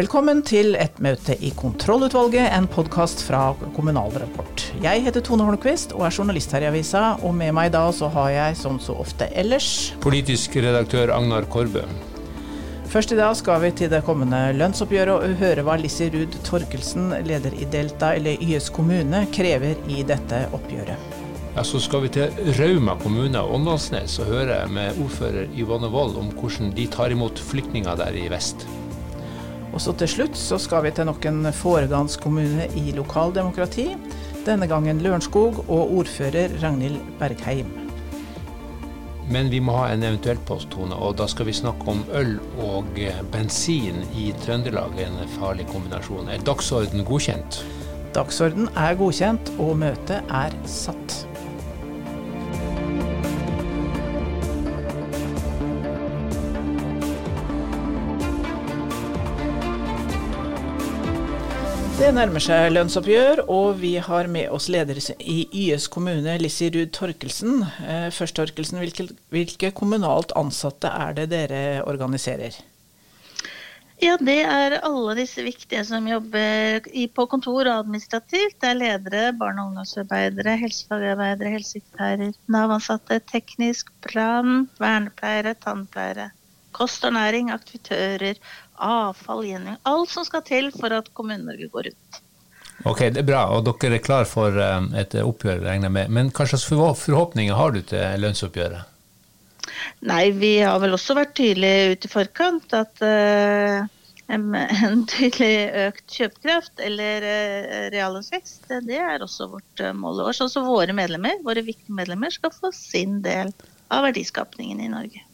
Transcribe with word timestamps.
Velkommen 0.00 0.38
til 0.46 0.78
et 0.80 0.96
møte 1.04 1.34
i 1.44 1.50
Kontrollutvalget, 1.52 2.46
en 2.56 2.64
podkast 2.72 3.20
fra 3.26 3.50
Kommunal 3.76 4.14
Rapport. 4.16 4.62
Jeg 4.80 5.02
heter 5.04 5.20
Tone 5.26 5.44
Holmquist 5.44 5.92
og 5.92 6.06
er 6.06 6.14
journalist 6.14 6.54
her 6.56 6.64
i 6.64 6.68
avisa, 6.70 7.02
og 7.20 7.34
med 7.36 7.52
meg 7.58 7.74
da 7.74 7.82
så 7.92 8.08
har 8.14 8.30
jeg, 8.32 8.56
som 8.56 8.78
så 8.80 8.96
ofte 9.02 9.28
ellers 9.36 9.90
Politisk 10.00 10.56
redaktør 10.56 11.12
Agnar 11.18 11.44
Korbø. 11.52 11.84
Først 12.88 13.12
i 13.12 13.20
dag 13.20 13.36
skal 13.36 13.60
vi 13.66 13.74
til 13.76 13.92
det 13.92 14.00
kommende 14.08 14.40
lønnsoppgjøret 14.56 15.28
og 15.28 15.38
høre 15.42 15.68
hva 15.68 15.76
Lissi 15.82 16.08
Ruud 16.14 16.40
Torkelsen, 16.48 17.12
leder 17.28 17.60
i 17.60 17.68
Delta 17.68 18.14
eller 18.16 18.40
YS 18.40 18.72
kommune, 18.72 19.26
krever 19.36 19.76
i 19.84 20.00
dette 20.00 20.46
oppgjøret. 20.56 21.16
Ja, 21.58 21.66
Så 21.66 21.82
skal 21.82 22.06
vi 22.06 22.16
til 22.16 22.54
Rauma 22.56 22.96
kommune 23.04 23.44
og 23.44 23.58
Åndalsnes 23.58 24.16
og 24.22 24.32
høre 24.32 24.62
med 24.72 24.96
ordfører 25.02 25.50
Yvonne 25.52 25.92
Wold 25.92 26.16
om 26.16 26.32
hvordan 26.40 26.72
de 26.72 26.88
tar 26.88 27.12
imot 27.12 27.42
flyktninger 27.52 28.00
der 28.00 28.16
i 28.16 28.30
vest. 28.32 28.64
Og 29.70 29.82
så 29.82 29.94
til 29.94 30.10
slutt 30.10 30.38
så 30.38 30.58
skal 30.58 30.84
vi 30.86 30.94
til 30.94 31.06
nok 31.08 31.26
en 31.30 31.52
foregangskommune 31.54 32.70
i 32.78 32.90
lokaldemokrati. 32.96 33.92
Denne 34.46 34.66
gangen 34.70 35.02
Lørenskog 35.04 35.62
og 35.68 35.94
ordfører 36.00 36.56
Ragnhild 36.62 36.98
Bergheim. 37.20 37.70
Men 39.30 39.50
vi 39.52 39.60
må 39.62 39.76
ha 39.78 39.92
en 39.92 40.02
eventuell 40.02 40.40
posttone, 40.42 40.96
og 40.96 41.14
da 41.20 41.28
skal 41.30 41.46
vi 41.46 41.54
snakke 41.54 41.86
om 41.92 42.02
øl 42.18 42.40
og 42.66 42.98
bensin 43.30 44.02
i 44.18 44.32
Trøndelag. 44.42 44.98
En 45.04 45.22
farlig 45.36 45.68
kombinasjon. 45.70 46.32
Er 46.34 46.42
dagsorden 46.42 47.06
godkjent? 47.06 47.62
Dagsorden 48.16 48.66
er 48.74 48.98
godkjent, 48.98 49.52
og 49.62 49.76
møtet 49.84 50.34
er 50.34 50.56
satt. 50.66 51.29
Det 62.00 62.14
nærmer 62.16 62.40
seg 62.40 62.70
lønnsoppgjør, 62.72 63.42
og 63.52 63.74
vi 63.82 63.90
har 64.00 64.24
med 64.32 64.48
oss 64.56 64.70
leder 64.72 64.96
i 65.20 65.42
YS 65.52 65.84
kommune, 65.92 66.32
Lissi 66.40 66.70
Ruud 66.72 66.94
Torkelsen. 66.96 67.58
Eh, 67.84 68.06
først, 68.16 68.38
Torkelsen, 68.38 68.78
hvilke, 68.80 69.04
hvilke, 69.28 69.68
kommunalt 69.76 70.32
ansatte 70.32 70.88
er 70.88 71.12
det 71.18 71.26
dere 71.34 71.60
organiserer? 71.84 72.56
Ja, 74.00 74.16
Det 74.16 74.38
er 74.40 74.78
alle 74.80 75.18
disse 75.18 75.44
viktige 75.44 75.84
som 75.84 76.08
jobber 76.08 76.88
på 76.88 77.26
kontor 77.28 77.68
og 77.68 77.82
administrativt. 77.82 78.56
Det 78.56 78.70
er 78.70 78.80
ledere, 78.80 79.36
barne- 79.36 79.60
og 79.60 79.74
ungdomsarbeidere, 79.74 80.56
helsefagarbeidere, 80.56 81.52
helsesykepleiere, 81.58 82.32
Nav-ansatte, 82.48 83.20
teknisk, 83.28 83.92
plan, 84.08 84.70
vernepleiere, 84.80 85.52
tannpleiere, 85.60 86.30
kost 86.72 87.04
og 87.04 87.12
næring, 87.12 87.52
aktivitører, 87.52 88.40
avfall, 88.80 89.44
gjenvinning. 89.46 89.78
Alt 89.88 90.12
som 90.12 90.26
skal 90.26 90.44
til 90.46 90.70
for 90.74 90.92
at 90.96 91.12
Kommune-Norge 91.16 91.70
går 91.72 91.90
rundt. 91.90 92.20
Ok, 92.88 93.02
det 93.12 93.20
er 93.20 93.28
bra, 93.28 93.42
og 93.52 93.66
dere 93.68 93.98
er 93.98 94.04
klar 94.04 94.24
for 94.28 94.56
eh, 94.56 94.86
et 95.02 95.14
oppgjør, 95.20 95.66
regner 95.66 95.90
jeg 95.90 95.96
med. 95.98 96.12
Men 96.16 96.32
hva 96.32 96.46
slags 96.48 96.64
forhåpninger 96.68 97.56
har 97.56 97.74
du 97.76 97.82
til 97.84 98.24
lønnsoppgjøret? 98.24 98.88
Nei, 100.08 100.30
vi 100.32 100.54
har 100.64 100.80
vel 100.80 100.96
også 100.96 101.16
vært 101.18 101.36
tydelige 101.36 101.94
ute 101.94 102.08
i 102.08 102.12
forkant 102.12 102.72
at 102.76 103.02
uh, 103.04 103.84
en 104.36 105.04
tydelig 105.10 105.54
økt 105.86 106.16
kjøpekraft 106.16 106.80
eller 106.84 107.26
uh, 107.26 107.80
reallønnsvekst, 107.92 108.70
det 108.88 109.00
er 109.00 109.24
også 109.24 109.50
vårt 109.52 109.84
uh, 109.84 109.92
mål 109.96 110.22
i 110.22 110.28
år. 110.28 110.38
Så 110.38 110.48
også 110.48 110.64
våre 110.64 110.96
medlemmer, 110.96 111.42
våre 111.44 111.64
viktige 111.66 111.96
medlemmer 111.96 112.32
skal 112.32 112.54
få 112.54 112.72
sin 112.76 113.20
del 113.26 113.52
av 113.92 114.06
verdiskapningen 114.08 114.80
i 114.80 114.92
Norge. 114.92 115.24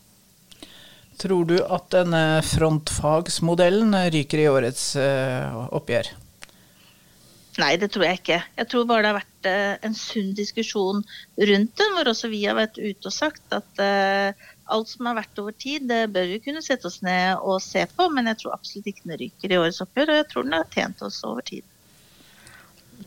Tror 1.17 1.49
du 1.49 1.57
at 1.63 1.89
denne 1.95 2.23
frontfagsmodellen 2.45 3.95
ryker 4.13 4.43
i 4.43 4.49
årets 4.53 4.91
uh, 5.01 5.67
oppgjør? 5.75 6.11
Nei, 7.57 7.71
det 7.81 7.89
tror 7.95 8.05
jeg 8.05 8.19
ikke. 8.21 8.41
Jeg 8.59 8.69
tror 8.69 8.85
bare 8.89 9.05
det 9.05 9.13
har 9.13 9.19
vært 9.23 9.49
uh, 9.49 9.87
en 9.89 9.97
sunn 9.97 10.35
diskusjon 10.37 11.01
rundt 11.01 11.79
den, 11.81 11.95
hvor 11.97 12.11
også 12.13 12.29
vi 12.29 12.43
har 12.45 12.59
vært 12.59 12.77
ute 12.77 13.09
og 13.09 13.15
sagt 13.17 13.57
at 13.57 13.81
uh, 13.81 14.49
alt 14.77 14.91
som 14.91 15.09
har 15.09 15.17
vært 15.23 15.41
over 15.41 15.57
tid, 15.57 15.87
det 15.89 16.03
bør 16.13 16.29
vi 16.35 16.43
kunne 16.45 16.65
sette 16.65 16.91
oss 16.91 17.01
ned 17.07 17.41
og 17.41 17.63
se 17.65 17.87
på, 17.97 18.11
men 18.13 18.29
jeg 18.33 18.43
tror 18.43 18.59
absolutt 18.59 18.91
ikke 18.93 19.07
den 19.07 19.21
ryker 19.23 19.55
i 19.55 19.61
årets 19.61 19.81
oppgjør, 19.87 20.13
og 20.13 20.21
jeg 20.21 20.29
tror 20.33 20.47
den 20.47 20.59
har 20.59 20.69
tjent 20.75 21.05
oss 21.07 21.23
over 21.25 21.47
tid. 21.47 21.65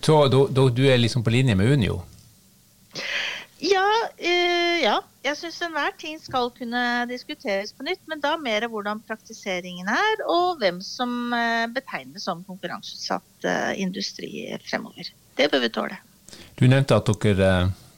Så 0.02 0.16
du, 0.32 0.46
du 0.50 0.84
er 0.88 0.98
liksom 1.02 1.26
på 1.26 1.34
linje 1.34 1.58
med 1.60 1.76
Unio? 1.76 2.02
Ja, 3.60 3.88
øh, 4.16 4.78
ja. 4.82 4.98
Jeg 5.24 5.36
syns 5.36 5.58
enhver 5.66 5.92
ting 6.00 6.16
skal 6.24 6.48
kunne 6.56 6.82
diskuteres 7.10 7.74
på 7.76 7.84
nytt, 7.84 8.00
men 8.08 8.22
da 8.24 8.38
mer 8.40 8.64
hvordan 8.72 9.02
praktiseringen 9.04 9.90
er, 9.92 10.24
og 10.32 10.62
hvem 10.62 10.80
som 10.82 11.34
øh, 11.36 11.68
betegnes 11.76 12.24
som 12.24 12.46
konkurranseutsatt 12.48 13.44
øh, 13.44 13.74
industri 13.76 14.48
fremover. 14.64 15.12
Det 15.36 15.50
bør 15.52 15.66
vi 15.66 15.70
tåle. 15.76 16.00
Du 16.60 16.68
nevnte 16.72 16.96
at 16.96 17.12
dere 17.24 17.52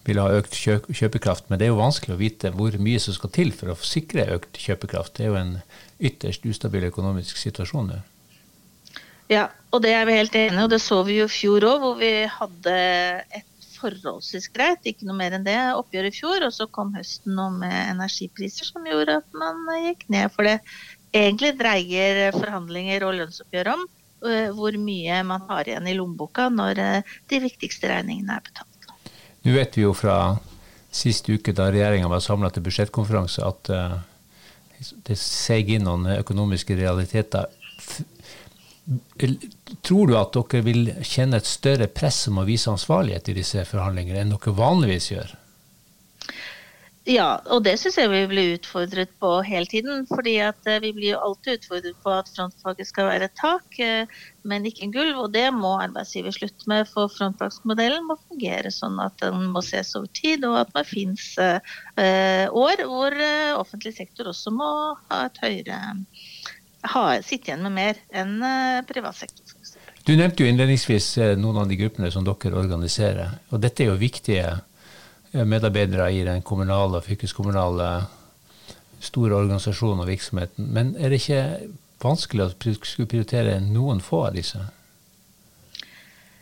vil 0.06 0.18
ha 0.18 0.32
økt 0.34 0.58
kjøpekraft, 0.58 1.50
men 1.50 1.60
det 1.62 1.68
er 1.68 1.76
jo 1.76 1.82
vanskelig 1.82 2.16
å 2.16 2.22
vite 2.22 2.52
hvor 2.56 2.74
mye 2.82 3.02
som 3.04 3.14
skal 3.14 3.34
til 3.36 3.54
for 3.54 3.70
å 3.70 3.78
sikre 3.86 4.26
økt 4.34 4.58
kjøpekraft. 4.58 5.14
Det 5.18 5.28
er 5.28 5.30
jo 5.30 5.38
en 5.38 5.54
ytterst 6.02 6.46
ustabil 6.50 6.90
økonomisk 6.90 7.38
situasjon 7.38 7.94
nå. 7.94 8.00
Ja, 9.32 9.46
og 9.72 9.86
det 9.86 9.94
er 9.96 10.10
vi 10.10 10.18
helt 10.18 10.34
enige 10.36 10.58
i, 10.58 10.64
og 10.66 10.74
det 10.74 10.82
så 10.84 11.04
vi 11.08 11.22
jo 11.22 11.30
i 11.30 11.32
fjor 11.32 11.64
òg, 11.70 11.84
hvor 11.86 12.00
vi 12.02 12.12
hadde 12.28 12.74
et 13.30 13.46
forholdsvis 13.82 14.48
greit, 14.54 14.86
ikke 14.88 15.08
noe 15.10 15.18
mer 15.18 15.36
enn 15.36 15.46
det, 15.46 15.58
oppgjør 15.78 16.10
i 16.10 16.14
fjor. 16.16 16.46
Og 16.48 16.54
så 16.56 16.68
kom 16.72 16.94
høsten 16.96 17.36
nå 17.38 17.50
med 17.58 17.78
energipriser 17.96 18.70
som 18.70 18.86
gjorde 18.88 19.20
at 19.22 19.38
man 19.38 19.66
gikk 19.88 20.06
ned. 20.14 20.32
For 20.36 20.48
det 20.48 20.60
egentlig 21.12 21.56
dreier 21.60 22.32
forhandlinger 22.38 23.08
og 23.08 23.18
lønnsoppgjør 23.20 23.74
om 23.74 23.90
hvor 24.54 24.76
mye 24.78 25.16
man 25.26 25.42
har 25.48 25.66
igjen 25.66 25.88
i 25.90 25.96
lommeboka 25.98 26.46
når 26.54 26.78
de 27.32 27.40
viktigste 27.42 27.90
regningene 27.90 28.36
er 28.38 28.44
betalt. 28.46 28.90
Nå 29.42 29.56
vet 29.56 29.74
vi 29.74 29.82
jo 29.88 29.96
fra 29.98 30.38
sist 30.94 31.26
uke 31.32 31.56
da 31.58 31.72
regjeringa 31.74 32.10
var 32.12 32.22
samla 32.22 32.52
til 32.54 32.62
budsjettkonferanse 32.68 33.42
at 33.48 33.72
det 35.08 35.18
seig 35.18 35.72
inn 35.74 35.88
noen 35.88 36.06
økonomiske 36.20 36.78
realiteter 36.78 37.50
Tror 39.86 40.10
du 40.10 40.16
at 40.18 40.34
dere 40.34 40.64
vil 40.66 40.90
kjenne 41.06 41.38
et 41.38 41.48
større 41.48 41.88
press 41.88 42.26
om 42.32 42.42
å 42.42 42.48
vise 42.48 42.72
ansvarlighet 42.72 43.30
i 43.30 43.38
disse 43.38 43.64
forhandlingene 43.70 44.24
enn 44.24 44.34
dere 44.34 44.58
vanligvis 44.58 45.12
gjør? 45.14 45.38
Ja, 47.10 47.40
og 47.50 47.64
det 47.66 47.80
syns 47.82 47.96
jeg 47.98 48.12
vi 48.12 48.20
blir 48.30 48.52
utfordret 48.60 49.10
på 49.22 49.30
hele 49.42 49.66
tiden. 49.66 50.06
fordi 50.06 50.36
vi 50.84 50.92
blir 50.94 51.08
jo 51.16 51.22
alltid 51.28 51.58
utfordret 51.58 51.98
på 52.04 52.12
at 52.14 52.30
frontfaget 52.30 52.88
skal 52.88 53.08
være 53.10 53.26
et 53.26 53.40
tak, 53.42 53.80
men 54.46 54.66
ikke 54.70 54.86
en 54.86 54.94
gulv. 54.94 55.18
Og 55.24 55.34
det 55.34 55.48
må 55.56 55.72
arbeidsgiver 55.82 56.36
slutte 56.36 56.70
med, 56.70 56.86
for 56.90 57.10
frontfagsmodellen 57.10 58.06
må 58.06 58.20
fungere 58.28 58.70
sånn 58.70 59.02
at 59.02 59.18
den 59.24 59.50
må 59.50 59.66
ses 59.66 59.96
over 59.98 60.14
tid, 60.14 60.46
og 60.46 60.60
at 60.62 60.74
det 60.78 60.86
fins 60.92 61.34
år 61.42 62.86
hvor 62.86 63.18
offentlig 63.58 63.96
sektor 63.98 64.30
også 64.30 64.54
må 64.54 64.72
ha 65.10 65.26
et 65.26 65.42
høyere 65.42 65.82
ha, 66.82 67.04
sitte 67.22 67.52
igjen 67.52 67.64
med 67.68 67.76
mer 67.78 68.02
enn 68.10 68.38
uh, 68.42 68.82
privat 68.88 69.20
sektor. 69.20 69.58
Du 70.08 70.16
nevnte 70.18 70.42
jo 70.42 70.50
innledningsvis 70.50 71.14
noen 71.38 71.62
av 71.62 71.70
de 71.70 71.78
gruppene 71.78 72.10
som 72.12 72.26
dere 72.26 72.58
organiserer. 72.58 73.36
og 73.54 73.62
Dette 73.62 73.84
er 73.84 73.92
jo 73.92 74.00
viktige 74.02 74.56
medarbeidere 75.32 76.08
i 76.12 76.24
den 76.26 76.42
kommunale 76.42 76.98
og 76.98 77.06
fylkeskommunale 77.06 77.92
store 79.02 79.38
organisasjonen 79.38 80.02
og 80.04 80.10
virksomheten. 80.10 80.72
Men 80.74 80.96
er 80.98 81.14
det 81.14 81.22
ikke 81.22 81.44
vanskelig 82.02 82.50
å 82.50 83.06
prioritere 83.06 83.60
noen 83.62 84.02
få 84.02 84.26
av 84.28 84.36
disse? 84.38 84.64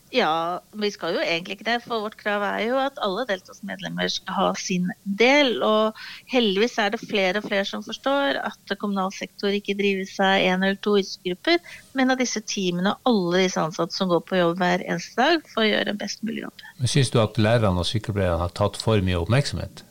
Ja, 0.09 0.61
vi 0.73 0.89
skal 0.91 1.13
jo 1.13 1.21
egentlig 1.21 1.57
ikke 1.57 1.67
det. 1.67 1.77
For 1.83 2.01
vårt 2.01 2.17
krav 2.17 2.41
er 2.47 2.63
jo 2.65 2.77
at 2.81 2.97
alle 3.06 3.25
Deltas 3.29 3.61
medlemmer 3.65 4.09
skal 4.09 4.35
ha 4.38 4.47
sin 4.57 4.88
del. 5.03 5.59
Og 5.65 5.97
heldigvis 6.31 6.77
er 6.81 6.95
det 6.95 7.01
flere 7.03 7.41
og 7.41 7.45
flere 7.45 7.67
som 7.69 7.83
forstår 7.85 8.39
at 8.41 8.73
kommunal 8.81 9.13
sektor 9.15 9.53
ikke 9.53 9.77
drives 9.77 10.15
av 10.23 10.41
én 10.41 10.65
eller 10.65 10.79
to 10.81 10.95
yrkesgrupper, 11.00 11.59
men 11.97 12.13
av 12.13 12.21
disse 12.21 12.41
teamene 12.41 12.95
og 12.95 13.11
alle 13.11 13.44
disse 13.45 13.61
ansatte 13.61 13.97
som 13.97 14.09
går 14.09 14.23
på 14.25 14.39
jobb 14.39 14.57
hver 14.61 14.85
eneste 14.88 15.21
dag 15.21 15.45
for 15.53 15.65
å 15.65 15.69
gjøre 15.69 15.94
en 15.94 16.01
best 16.01 16.25
mulig 16.25 16.47
jobb. 16.47 16.65
Men 16.79 16.94
Syns 16.95 17.13
du 17.13 17.21
at 17.21 17.38
lærerne 17.41 17.85
og 17.85 17.89
sykepleierne 17.89 18.41
har 18.41 18.57
tatt 18.57 18.81
for 18.81 19.06
mye 19.06 19.21
oppmerksomhet? 19.21 19.85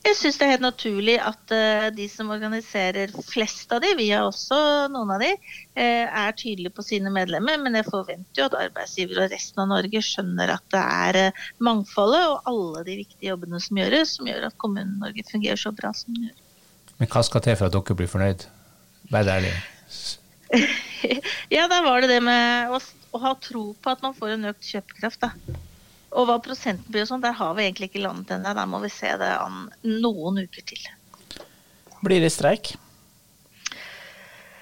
Jeg 0.00 0.16
syns 0.16 0.38
det 0.40 0.46
er 0.46 0.52
helt 0.54 0.64
naturlig 0.64 1.14
at 1.20 1.52
uh, 1.52 1.86
de 1.92 2.06
som 2.08 2.30
organiserer 2.32 3.10
flest 3.28 3.72
av 3.76 3.82
de, 3.84 3.90
vi 3.98 4.06
har 4.08 4.24
også 4.24 4.56
noen 4.92 5.12
av 5.12 5.20
de, 5.20 5.28
uh, 5.76 6.06
er 6.22 6.36
tydelige 6.38 6.72
på 6.72 6.84
sine 6.86 7.12
medlemmer. 7.12 7.60
Men 7.60 7.76
jeg 7.76 7.88
forventer 7.90 8.40
jo 8.40 8.46
at 8.48 8.56
arbeidsgivere 8.62 9.26
og 9.26 9.34
resten 9.34 9.60
av 9.60 9.68
Norge 9.74 10.02
skjønner 10.04 10.54
at 10.54 10.64
det 10.72 10.80
er 10.80 11.20
uh, 11.28 11.44
mangfoldet 11.68 12.22
og 12.30 12.48
alle 12.48 12.86
de 12.88 12.96
viktige 13.02 13.28
jobbene 13.28 13.60
som 13.60 13.82
gjøres, 13.82 14.16
som 14.16 14.30
gjør 14.32 14.48
at 14.48 14.56
Kommune-Norge 14.64 15.26
fungerer 15.28 15.60
så 15.60 15.74
bra 15.76 15.92
som 15.96 16.16
den 16.16 16.30
gjør. 16.30 16.40
Men 17.02 17.12
hva 17.12 17.26
skal 17.28 17.44
til 17.44 17.60
for 17.60 17.68
at 17.68 17.76
dere 17.76 18.00
blir 18.00 18.12
fornøyd? 18.14 18.48
Vær 19.12 19.34
ærlig. 19.36 19.52
ja, 21.56 21.68
da 21.68 21.84
var 21.84 22.00
det 22.00 22.14
det 22.14 22.22
med 22.24 22.72
å, 22.72 22.80
å 23.12 23.20
ha 23.20 23.36
tro 23.42 23.70
på 23.76 23.92
at 23.92 24.00
man 24.06 24.16
får 24.16 24.38
en 24.38 24.54
økt 24.54 24.64
kjøpekraft, 24.64 25.28
da. 25.28 25.60
Og 26.10 26.26
hva 26.26 26.40
prosenten 26.42 26.90
blir 26.90 27.04
og 27.04 27.10
sånn, 27.12 27.22
der 27.22 27.36
har 27.38 27.54
vi 27.54 27.66
egentlig 27.66 27.90
ikke 27.90 28.02
landet 28.02 28.32
ennå. 28.34 28.54
Der 28.56 28.70
må 28.70 28.80
vi 28.82 28.90
se 28.92 29.12
det 29.20 29.30
an 29.36 29.68
noen 29.86 30.42
uker 30.42 30.66
til. 30.66 30.88
Blir 32.00 32.22
det 32.24 32.32
streik? 32.34 32.72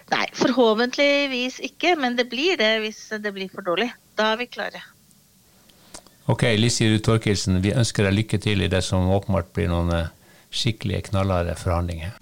Nei, 0.09 0.25
forhåpentligvis 0.37 1.59
ikke, 1.69 1.95
men 2.01 2.17
det 2.17 2.29
blir 2.33 2.57
det 2.61 2.79
hvis 2.85 3.01
det 3.21 3.33
blir 3.37 3.51
for 3.53 3.65
dårlig. 3.65 3.91
Da 4.17 4.33
er 4.33 4.41
vi 4.41 4.49
klare. 4.51 4.83
Ok, 6.29 6.45
Lissi 6.61 6.89
Ruud 6.89 7.05
Torkelsen, 7.05 7.61
vi 7.65 7.73
ønsker 7.77 8.05
deg 8.05 8.17
lykke 8.19 8.41
til 8.45 8.65
i 8.65 8.73
det 8.73 8.83
som 8.85 9.09
åpenbart 9.13 9.53
blir 9.57 9.71
noen 9.73 9.93
eh, 9.97 10.11
skikkelige, 10.53 11.09
knallharde 11.09 11.57
forhandlinger. 11.57 12.13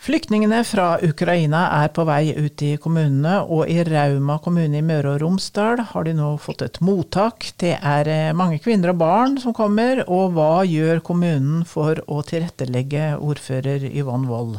Flyktningene 0.00 0.62
fra 0.64 0.94
Ukraina 1.04 1.66
er 1.82 1.90
på 1.92 2.06
vei 2.08 2.30
ut 2.32 2.62
i 2.64 2.70
kommunene, 2.80 3.34
og 3.44 3.68
i 3.68 3.82
Rauma 3.84 4.38
kommune 4.40 4.80
i 4.80 4.86
Møre 4.86 5.10
og 5.12 5.20
Romsdal 5.20 5.82
har 5.90 6.06
de 6.08 6.14
nå 6.16 6.30
fått 6.40 6.64
et 6.64 6.80
mottak. 6.80 7.50
Det 7.60 7.74
er 7.76 8.08
eh, 8.08 8.32
mange 8.32 8.62
kvinner 8.64 8.94
og 8.94 9.02
barn 9.02 9.36
som 9.42 9.52
kommer, 9.52 10.00
og 10.08 10.32
hva 10.38 10.64
gjør 10.64 11.04
kommunen 11.04 11.66
for 11.68 12.00
å 12.08 12.24
tilrettelegge 12.24 13.18
ordfører 13.20 13.84
Yvonne 13.92 14.32
Wold? 14.32 14.56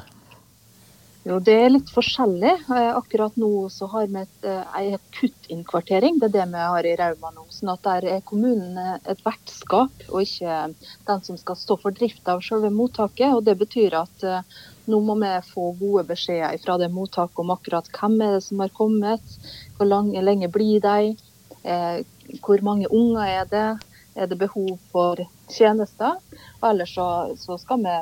Jo, 1.26 1.38
Det 1.38 1.54
er 1.54 1.70
litt 1.70 1.90
forskjellig. 1.94 2.54
Eh, 2.74 2.92
akkurat 2.98 3.36
nå 3.38 3.68
så 3.70 3.90
har 3.92 4.08
vi 4.10 4.22
et, 4.22 4.46
eh, 4.46 4.78
en 4.78 4.96
akuttinnkvartering. 4.98 6.20
Det 6.20 6.30
er 6.30 6.38
det 6.38 6.46
vi 6.54 6.64
har 6.66 6.86
i 6.86 6.96
Rauma 6.98 7.30
nå. 7.34 7.46
sånn 7.50 7.74
at 7.74 7.82
Der 7.82 8.06
er 8.18 8.22
kommunen 8.22 8.78
et 9.06 9.22
vertskap, 9.26 9.92
og 10.10 10.22
ikke 10.22 10.76
den 11.06 11.22
som 11.22 11.38
skal 11.38 11.56
stå 11.56 11.80
for 11.82 11.92
drift 11.92 12.28
av 12.28 12.42
selve 12.42 12.70
mottaket. 12.70 13.34
og 13.34 13.44
Det 13.46 13.58
betyr 13.58 13.94
at 14.02 14.24
eh, 14.24 14.42
nå 14.86 15.00
må 15.06 15.16
vi 15.22 15.32
få 15.46 15.72
gode 15.80 16.06
beskjeder 16.10 16.58
fra 16.64 16.78
det 16.82 16.92
mottaket 16.94 17.44
om 17.44 17.54
akkurat 17.54 17.90
hvem 17.94 18.18
er 18.22 18.38
det 18.38 18.44
som 18.46 18.64
har 18.64 18.74
kommet, 18.76 19.38
hvor 19.78 19.90
lange, 19.90 20.22
lenge 20.22 20.50
blir 20.52 20.82
de, 20.84 21.16
eh, 21.64 22.02
hvor 22.42 22.64
mange 22.66 22.90
unger 22.90 23.26
er 23.28 23.50
det, 23.52 23.70
er 24.16 24.28
det 24.28 24.40
behov 24.40 24.78
for 24.92 25.22
tjenester. 25.50 26.18
Og 26.60 26.70
ellers 26.72 26.96
så, 26.96 27.08
så 27.40 27.58
skal 27.62 27.84
vi 27.84 27.98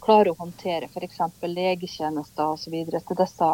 klare 0.00 0.32
å 0.32 0.38
håndtere 0.38 0.88
f.eks. 0.88 1.20
legetjenester 1.42 2.54
osv. 2.54 2.76
til 2.90 3.18
disse, 3.18 3.50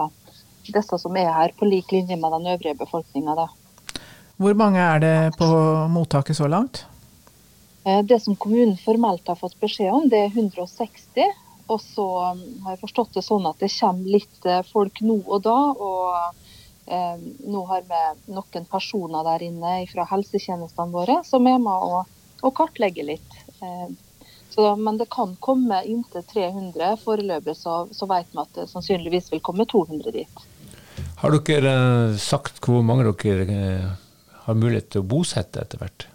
disse, 0.66 0.98
som 1.02 1.16
er 1.16 1.32
her, 1.32 1.54
på 1.58 1.68
lik 1.68 1.92
linje 1.94 2.18
med 2.18 2.36
den 2.38 2.52
øvrige 2.54 2.78
befolkninga. 2.78 3.48
Hvor 4.36 4.54
mange 4.54 4.82
er 4.82 5.00
det 5.00 5.16
på 5.38 5.48
mottaket 5.88 6.36
så 6.36 6.48
langt? 6.50 6.84
Eh, 7.86 8.02
det 8.04 8.20
som 8.22 8.36
kommunen 8.36 8.76
formelt 8.76 9.28
har 9.28 9.38
fått 9.40 9.58
beskjed 9.62 9.92
om, 9.94 10.08
det 10.10 10.26
er 10.26 10.32
160. 10.34 11.45
Og 11.66 11.80
så 11.82 12.06
um, 12.32 12.42
har 12.64 12.76
jeg 12.76 12.82
forstått 12.84 13.16
det 13.18 13.24
sånn 13.26 13.46
at 13.48 13.58
det 13.62 13.72
kommer 13.74 14.12
litt 14.16 14.46
eh, 14.46 14.62
folk 14.68 15.00
nå 15.02 15.18
og 15.24 15.40
da. 15.42 15.56
og 15.74 16.44
eh, 16.86 17.24
nå 17.50 17.64
har 17.70 17.86
vi 17.88 18.02
noen 18.34 18.68
personer 18.70 19.26
der 19.26 19.46
inne 19.48 19.78
fra 19.90 20.06
helsetjenestene 20.12 20.94
våre 20.94 21.20
som 21.26 21.46
er 21.50 21.58
med 21.62 21.88
å, 21.90 22.04
og 22.42 22.54
kartlegge 22.56 23.06
litt. 23.06 23.38
Eh, 23.58 23.88
så, 24.56 24.70
men 24.76 24.96
det 24.96 25.10
kan 25.10 25.34
komme 25.40 25.82
inntil 25.84 26.22
300. 26.24 26.96
Foreløpig 27.02 27.56
så, 27.58 27.82
så 27.92 28.08
vet 28.08 28.30
vi 28.32 28.40
at 28.40 28.54
det 28.56 28.70
sannsynligvis 28.70 29.32
vil 29.34 29.42
komme 29.44 29.66
200 29.68 30.14
dit. 30.14 30.44
Har 31.20 31.34
dere 31.48 31.72
eh, 31.72 32.18
sagt 32.20 32.62
hvor 32.64 32.84
mange 32.86 33.08
dere 33.10 33.46
eh, 33.52 33.88
har 34.46 34.56
mulighet 34.56 34.94
til 34.94 35.04
å 35.04 35.08
bosette 35.10 35.60
etter 35.60 35.82
hvert? 35.82 36.06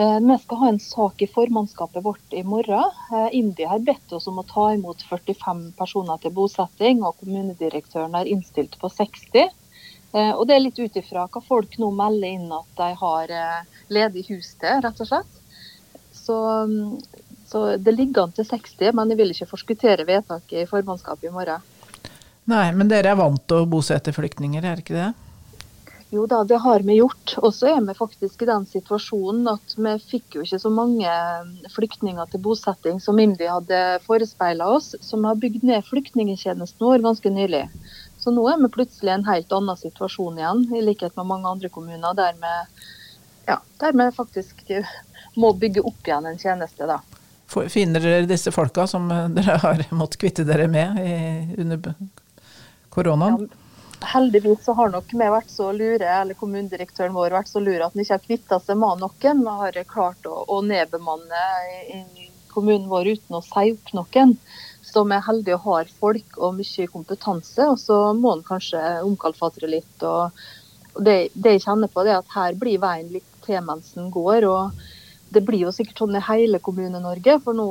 Eh, 0.00 0.20
vi 0.20 0.38
skal 0.38 0.58
ha 0.58 0.68
en 0.68 0.80
sak 0.80 1.22
i 1.22 1.26
formannskapet 1.28 2.04
vårt 2.04 2.32
i 2.32 2.42
morgen. 2.42 2.90
IMDi 3.32 3.66
har 3.68 3.82
bedt 3.84 4.12
oss 4.16 4.28
om 4.30 4.38
å 4.40 4.46
ta 4.48 4.70
imot 4.72 5.02
45 5.04 5.72
personer 5.76 6.22
til 6.22 6.32
bosetting, 6.32 7.02
og 7.04 7.18
kommunedirektøren 7.20 8.16
har 8.16 8.30
innstilt 8.30 8.78
på 8.80 8.88
60. 8.88 9.50
Og 10.12 10.40
Det 10.48 10.54
er 10.56 10.62
litt 10.64 10.78
ut 10.80 10.96
ifra 10.96 11.26
hva 11.28 11.42
folk 11.44 11.76
nå 11.78 11.90
melder 11.94 12.32
inn 12.32 12.48
at 12.50 12.70
de 12.80 12.88
har 13.02 13.34
ledig 13.92 14.24
hus 14.32 14.54
til, 14.58 14.80
rett 14.82 15.04
og 15.04 15.06
slett. 15.06 15.36
Så, 16.16 16.38
så 17.46 17.62
det 17.76 17.94
ligger 17.94 18.24
an 18.24 18.34
til 18.34 18.48
60, 18.48 18.90
men 18.96 19.12
jeg 19.12 19.20
vil 19.20 19.34
ikke 19.36 19.52
forskuttere 19.52 20.08
vedtaket 20.08 20.64
i 20.64 20.68
formannskapet 20.70 21.28
i 21.28 21.34
morgen. 21.34 21.62
Nei, 22.50 22.70
men 22.74 22.90
dere 22.90 23.12
er 23.12 23.20
vant 23.20 23.44
til 23.46 23.62
å 23.62 23.68
bosette 23.70 24.16
flyktninger, 24.16 24.64
er 24.64 24.82
ikke 24.82 24.96
det? 24.96 25.12
Jo 26.10 26.24
da, 26.26 26.40
det 26.44 26.58
har 26.58 26.82
vi 26.82 26.96
gjort. 26.98 27.36
Og 27.38 27.54
så 27.54 27.68
er 27.70 27.82
vi 27.86 27.94
faktisk 27.94 28.42
i 28.42 28.48
den 28.48 28.64
situasjonen 28.66 29.46
at 29.52 29.74
vi 29.78 29.92
fikk 30.02 30.38
jo 30.38 30.44
ikke 30.44 30.58
så 30.58 30.72
mange 30.74 31.10
flyktninger 31.70 32.32
til 32.32 32.42
bosetting 32.42 32.98
som 33.02 33.18
IMDi 33.22 33.46
hadde 33.46 33.82
forespeila 34.06 34.72
oss, 34.74 34.96
så 35.00 35.20
vi 35.20 35.28
har 35.28 35.38
bygd 35.38 35.66
ned 35.70 35.86
flyktningtjenesten 35.86 36.86
vår 36.86 37.04
ganske 37.06 37.30
nylig. 37.30 37.62
Så 38.20 38.34
nå 38.34 38.42
er 38.50 38.58
vi 38.60 38.72
plutselig 38.74 39.12
i 39.12 39.18
en 39.20 39.28
helt 39.28 39.54
annen 39.54 39.78
situasjon 39.78 40.42
igjen, 40.42 40.66
i 40.74 40.82
likhet 40.84 41.14
med 41.16 41.30
mange 41.30 41.54
andre 41.54 41.70
kommuner, 41.72 42.16
der 42.18 42.34
vi, 42.42 42.56
ja, 43.46 43.60
der 43.80 43.96
vi 43.96 44.10
faktisk 44.18 44.66
må 45.38 45.54
bygge 45.62 45.86
opp 45.86 46.10
igjen 46.10 46.26
en 46.26 46.42
tjeneste. 46.42 46.90
da. 46.90 46.98
Finner 47.70 48.02
dere 48.02 48.26
disse 48.30 48.50
folka 48.54 48.84
som 48.90 49.08
dere 49.34 49.56
har 49.62 49.86
måttet 49.94 50.20
kvitte 50.26 50.44
dere 50.46 50.66
med 50.70 51.00
i, 51.06 51.16
under 51.62 51.94
koronaen? 52.90 53.46
Ja, 53.46 53.59
heldigvis 54.06 54.64
så 54.64 54.74
har 54.78 54.90
nok 54.92 55.12
vi 55.12 55.28
vært 55.32 55.50
så 55.52 55.70
lure, 55.76 56.06
eller 56.06 56.38
kommunedirektøren 56.38 57.14
vår 57.14 57.36
vært 57.36 57.50
så 57.50 57.62
lure 57.62 57.84
at 57.84 57.94
han 57.94 58.02
ikke 58.02 58.16
har 58.16 58.26
kvitta 58.26 58.60
seg 58.64 58.78
med 58.80 59.02
noen. 59.02 59.42
Vi 59.44 59.56
har 59.62 59.80
klart 59.90 60.28
å, 60.28 60.44
å 60.48 60.60
nedbemanne 60.66 61.44
i, 61.70 62.00
i 62.24 62.30
kommunen 62.50 62.88
vår 62.90 63.12
uten 63.14 63.38
å 63.38 63.42
si 63.44 63.74
opp 63.74 63.92
noen. 63.96 64.36
Så 64.90 65.04
vi 65.06 65.16
er 65.16 65.26
heldige 65.26 65.58
og 65.58 65.66
har 65.68 65.92
folk 66.00 66.38
og 66.38 66.56
mye 66.58 66.88
kompetanse. 66.90 67.68
Og 67.68 67.78
så 67.78 67.98
må 68.18 68.34
en 68.36 68.46
kanskje 68.46 68.80
omkalfatre 69.06 69.70
litt. 69.70 69.96
og, 70.02 70.40
det, 70.98 71.30
det, 71.34 71.58
jeg 71.58 71.66
kjenner 71.68 71.92
på, 71.92 72.02
det 72.04 72.16
er 72.16 72.22
at 72.22 72.32
her 72.34 72.56
blir 72.58 72.80
veien 72.82 73.12
litt 73.14 73.28
til 73.46 73.60
mens 73.62 73.92
den 73.94 74.10
går. 74.14 74.48
og 74.50 74.88
det 75.30 75.44
blir 75.46 75.62
jo 75.62 75.74
sikkert 75.74 76.02
sånn 76.02 76.18
i 76.18 76.24
hele 76.26 76.58
Kommune-Norge. 76.58 77.38
For 77.44 77.54
nå 77.56 77.68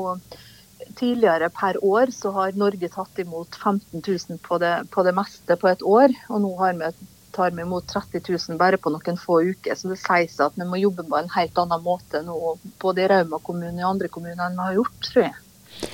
tidligere 1.00 1.50
per 1.56 1.80
år 1.86 2.12
så 2.16 2.32
har 2.36 2.58
Norge 2.60 2.90
tatt 2.92 3.22
imot 3.22 3.56
15 3.56 4.02
000 4.02 4.42
på 4.44 4.60
det, 4.62 4.74
på 4.94 5.06
det 5.08 5.16
meste 5.18 5.58
på 5.60 5.70
et 5.72 5.82
år. 5.86 6.14
Og 6.30 6.44
nå 6.44 6.52
vi, 6.82 6.92
tar 7.36 7.56
vi 7.56 7.64
imot 7.64 7.88
30 7.90 8.24
000 8.28 8.60
bare 8.60 8.80
på 8.82 8.92
noen 8.94 9.20
få 9.20 9.42
uker. 9.54 9.76
Så 9.80 9.92
det 9.92 10.00
sies 10.02 10.40
at 10.44 10.60
vi 10.60 10.68
må 10.68 10.82
jobbe 10.82 11.08
på 11.08 11.20
en 11.20 11.32
helt 11.36 11.58
annen 11.64 11.86
måte 11.86 12.24
nå, 12.26 12.58
både 12.82 13.06
i 13.06 13.10
Rauma 13.12 13.42
kommune 13.44 13.80
og 13.84 13.90
andre 13.94 14.12
kommuner 14.12 14.46
enn 14.48 14.60
vi 14.60 14.68
har 14.68 14.80
gjort, 14.82 15.02
tror 15.08 15.28
jeg. 15.28 15.90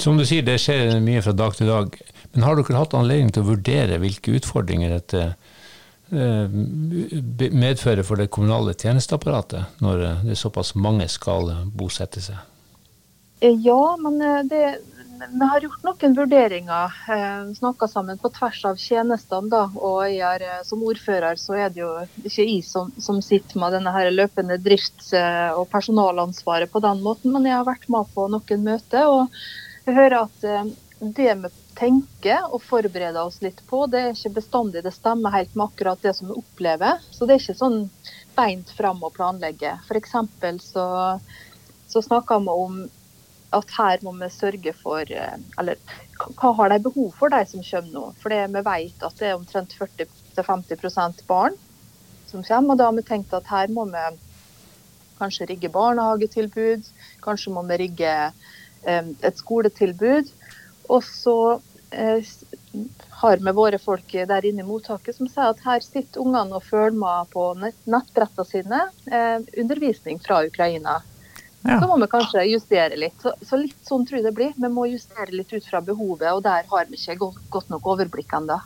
Som 0.00 0.18
du 0.18 0.24
sier, 0.26 0.42
det 0.42 0.58
skjer 0.58 0.98
mye 1.04 1.22
fra 1.22 1.36
dag 1.36 1.54
til 1.58 1.70
dag. 1.70 1.96
Men 2.32 2.46
har 2.46 2.56
dere 2.56 2.80
hatt 2.80 2.94
anledning 2.96 3.32
til 3.34 3.44
å 3.44 3.52
vurdere 3.52 4.00
hvilke 4.00 4.38
utfordringer 4.38 4.96
dette 4.96 5.32
Eh, 6.12 6.48
medfører 7.52 8.04
for 8.04 8.20
det 8.20 8.28
kommunale 8.28 8.74
tjenesteapparatet 8.76 9.80
når 9.80 10.00
det 10.02 10.34
er 10.34 10.36
såpass 10.36 10.74
mange 10.76 11.06
skal 11.08 11.48
bosette 11.72 12.20
seg? 12.20 12.36
Eh, 13.42 13.56
ja, 13.66 13.96
men 13.98 14.48
det, 14.48 14.78
vi 15.32 15.46
har 15.50 15.64
gjort 15.64 15.82
noen 15.86 16.14
vurderinger. 16.14 16.94
Snakka 17.58 17.88
sammen 17.90 18.20
på 18.22 18.30
tvers 18.36 18.60
av 18.70 18.78
tjenestene. 18.78 19.50
Da, 19.50 19.64
og 19.74 20.06
er, 20.06 20.44
som 20.66 20.84
ordfører 20.86 21.40
så 21.40 21.56
er 21.58 21.74
det 21.74 21.82
jo 21.82 21.90
ikke 22.22 22.46
jeg 22.46 22.62
som, 22.66 22.92
som 23.02 23.18
sitter 23.22 23.58
med 23.58 23.74
denne 23.74 23.94
her 23.94 24.12
løpende 24.14 24.60
drifts- 24.62 25.10
og 25.58 25.66
personalansvaret 25.74 26.70
på 26.70 26.84
den 26.86 27.02
måten, 27.02 27.34
men 27.34 27.50
jeg 27.50 27.58
har 27.58 27.66
vært 27.66 27.90
med 27.90 28.14
på 28.14 28.28
noen 28.30 28.64
møter. 28.66 29.10
og 29.10 29.42
jeg 29.86 29.98
hører 29.98 30.20
at 30.22 30.46
det 31.02 31.34
vi 31.42 31.50
tenker 31.74 32.46
og 32.52 32.62
forbereder 32.62 33.24
oss 33.24 33.40
litt 33.42 33.58
på, 33.66 33.86
det 33.90 34.00
er 34.00 34.14
ikke 34.14 34.36
bestandig 34.38 34.84
det 34.84 34.94
stemmer 34.94 35.34
helt 35.34 35.54
med 35.56 35.66
akkurat 35.66 36.02
det 36.04 36.14
som 36.14 36.30
vi 36.30 36.38
opplever. 36.38 37.02
Så 37.10 37.26
det 37.26 37.36
er 37.36 37.42
ikke 37.42 37.58
sånn 37.58 37.78
beint 38.36 38.70
fram 38.76 39.02
å 39.02 39.10
planlegge. 39.10 39.74
F.eks. 39.88 40.14
så, 40.62 40.86
så 41.90 42.04
snakker 42.06 42.44
vi 42.46 42.58
om 42.66 42.82
at 43.56 43.74
her 43.76 44.02
må 44.04 44.14
vi 44.16 44.28
sørge 44.32 44.72
for 44.76 45.08
eh, 45.12 45.38
Eller 45.60 45.80
hva 46.38 46.52
har 46.58 46.72
de 46.72 46.78
behov 46.84 47.12
for, 47.18 47.32
de 47.32 47.42
som 47.48 47.64
kommer 47.66 47.92
nå? 47.92 48.04
For 48.22 48.32
vi 48.32 48.62
vet 48.68 49.06
at 49.08 49.18
det 49.18 49.30
er 49.30 49.38
omtrent 49.38 49.74
40-50% 49.78 51.24
barn 51.28 51.56
som 52.30 52.44
kommer. 52.46 52.74
Og 52.74 52.78
da 52.78 52.88
har 52.88 52.96
vi 52.96 53.06
tenkt 53.08 53.34
at 53.34 53.50
her 53.50 53.72
må 53.72 53.88
vi 53.90 54.04
kanskje 55.18 55.50
rigge 55.50 55.72
barnehagetilbud. 55.72 56.88
Kanskje 57.24 57.54
må 57.54 57.66
vi 57.68 57.80
rigge 57.84 58.14
eh, 58.14 59.12
et 59.12 59.42
skoletilbud. 59.42 60.32
Og 60.88 61.04
så 61.06 61.38
eh, 61.90 62.32
har 63.22 63.42
vi 63.42 63.56
våre 63.58 63.78
folk 63.82 64.14
der 64.14 64.48
inne 64.48 64.64
i 64.64 64.66
mottaket 64.66 65.18
som 65.18 65.28
sier 65.30 65.52
at 65.52 65.66
her 65.66 65.84
sitter 65.84 66.22
ungene 66.22 66.58
og 66.58 66.66
følger 66.66 66.96
med 66.98 67.32
på 67.34 67.50
nettbrettene 67.60 68.48
sine 68.48 68.84
undervisning 69.60 70.22
fra 70.22 70.40
Ukraina. 70.46 71.00
Ja. 71.62 71.78
Så 71.80 71.86
må 71.86 71.96
vi 72.02 72.08
kanskje 72.10 72.44
justere 72.50 72.98
litt. 72.98 73.18
Så, 73.22 73.32
så, 73.46 73.58
litt 73.60 73.86
sånn 73.86 74.06
tror 74.06 74.18
jeg 74.18 74.26
det 74.26 74.34
blir. 74.34 74.54
Vi 74.58 74.70
må 74.72 74.88
justere 74.90 75.30
litt 75.30 75.52
ut 75.54 75.66
fra 75.66 75.82
behovet, 75.84 76.30
og 76.32 76.42
der 76.42 76.66
har 76.70 76.88
vi 76.90 76.98
ikke 76.98 77.20
godt, 77.20 77.42
godt 77.54 77.70
nok 77.70 77.86
overblikk 77.94 78.34
ennå. 78.38 78.58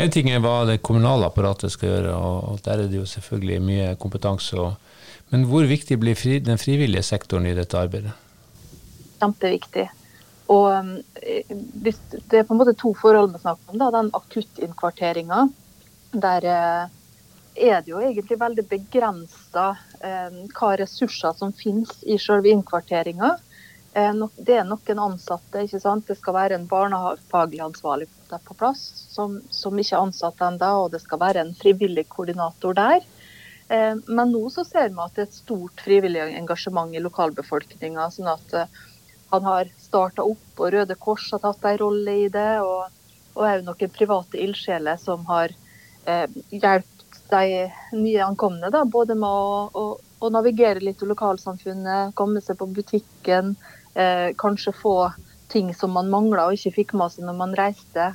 En 0.00 0.12
ting 0.12 0.30
er 0.32 0.40
hva 0.40 0.62
det 0.68 0.78
kommunale 0.86 1.26
apparatet 1.28 1.74
skal 1.74 1.90
gjøre, 1.90 2.12
og 2.16 2.62
der 2.64 2.84
er 2.84 2.92
det 2.92 3.00
jo 3.00 3.08
selvfølgelig 3.08 3.58
mye 3.66 3.88
kompetanse. 4.00 4.56
Og, 4.56 5.10
men 5.34 5.48
hvor 5.50 5.66
viktig 5.68 5.98
blir 6.00 6.16
fri, 6.16 6.38
den 6.40 6.60
frivillige 6.62 7.04
sektoren 7.10 7.50
i 7.50 7.56
dette 7.58 7.80
arbeidet? 7.80 8.14
Kjempeviktig. 9.20 9.88
Og 10.52 11.02
eh, 11.22 11.50
Det 11.50 12.38
er 12.38 12.46
på 12.46 12.54
en 12.54 12.60
måte 12.62 12.78
to 12.78 12.94
forhold 12.98 13.34
vi 13.34 13.42
snakker 13.42 13.74
om. 13.74 13.82
Da. 13.82 13.90
Den 13.94 14.10
akuttinnkvarteringa 14.16 15.44
der, 16.12 16.48
eh, 16.54 16.88
er 17.54 17.82
det 17.82 17.92
jo 17.92 18.00
egentlig 18.00 18.38
veldig 18.40 18.64
begrensa 18.68 19.72
eh, 20.00 20.42
hva 20.56 20.74
ressurser 20.80 21.34
som 21.36 21.52
finnes 21.52 21.98
i 22.02 22.18
selve 22.20 22.52
innkvarteringa. 22.52 23.34
Eh, 23.92 24.22
det 24.36 24.56
er 24.56 24.68
noen 24.68 25.02
ansatte, 25.06 25.64
ikke 25.66 25.80
sant? 25.82 26.06
det 26.08 26.18
skal 26.20 26.38
være 26.38 26.58
en 26.58 26.68
barnefaglig 26.70 27.60
ansvarlig 27.64 28.08
på 28.32 28.56
plass 28.56 28.84
som, 29.12 29.40
som 29.50 29.78
ikke 29.78 29.98
er 29.98 30.06
ansatt 30.06 30.40
ennå, 30.40 30.70
og 30.84 30.94
det 30.94 31.02
skal 31.04 31.20
være 31.20 31.44
en 31.44 31.52
frivillig 31.58 32.06
koordinator 32.12 32.76
der. 32.78 33.04
Eh, 33.68 33.94
men 34.06 34.32
nå 34.32 34.46
så 34.50 34.64
ser 34.68 34.90
vi 34.90 35.00
at 35.00 35.14
det 35.16 35.26
er 35.26 35.30
et 35.30 35.42
stort 35.42 35.84
frivillig 35.84 36.24
engasjement 36.40 36.92
i 36.94 37.04
lokalbefolkninga. 37.04 38.08
Sånn 38.12 38.32
at 38.32 38.56
eh, 38.56 38.80
han 39.32 39.46
har 39.48 39.70
starta 39.80 40.24
opp, 40.28 40.48
og 40.58 40.72
Røde 40.74 40.96
Kors 41.00 41.30
har 41.32 41.40
tatt 41.44 41.68
en 41.68 41.78
rolle 41.80 42.16
i 42.26 42.30
det. 42.32 42.50
Og, 42.64 42.88
og 43.36 43.46
òg 43.48 43.64
noen 43.64 43.94
private 43.94 44.40
ildsjeler 44.40 45.00
som 45.00 45.24
har 45.30 45.54
eh, 46.04 46.26
hjulpet 46.50 47.01
de 47.32 47.66
nye 47.96 48.24
ankomne. 48.24 48.70
Da, 48.72 48.84
både 48.84 49.16
med 49.18 49.28
å, 49.28 49.68
å, 49.72 49.84
å, 50.20 50.32
navigere 50.32 50.82
litt 50.84 51.02
i 51.02 51.08
lokalsamfunnet, 51.10 52.14
komme 52.18 52.42
seg 52.44 52.58
på 52.60 52.68
butikken, 52.76 53.54
eh, 53.94 54.30
kanskje 54.38 54.74
få 54.76 54.96
ting 55.52 55.72
som 55.76 55.92
man 55.96 56.10
mangla 56.12 56.48
og 56.48 56.56
ikke 56.56 56.76
fikk 56.78 56.94
med 56.96 57.12
seg 57.12 57.26
når 57.28 57.38
man 57.40 57.56
reiste. 57.58 58.12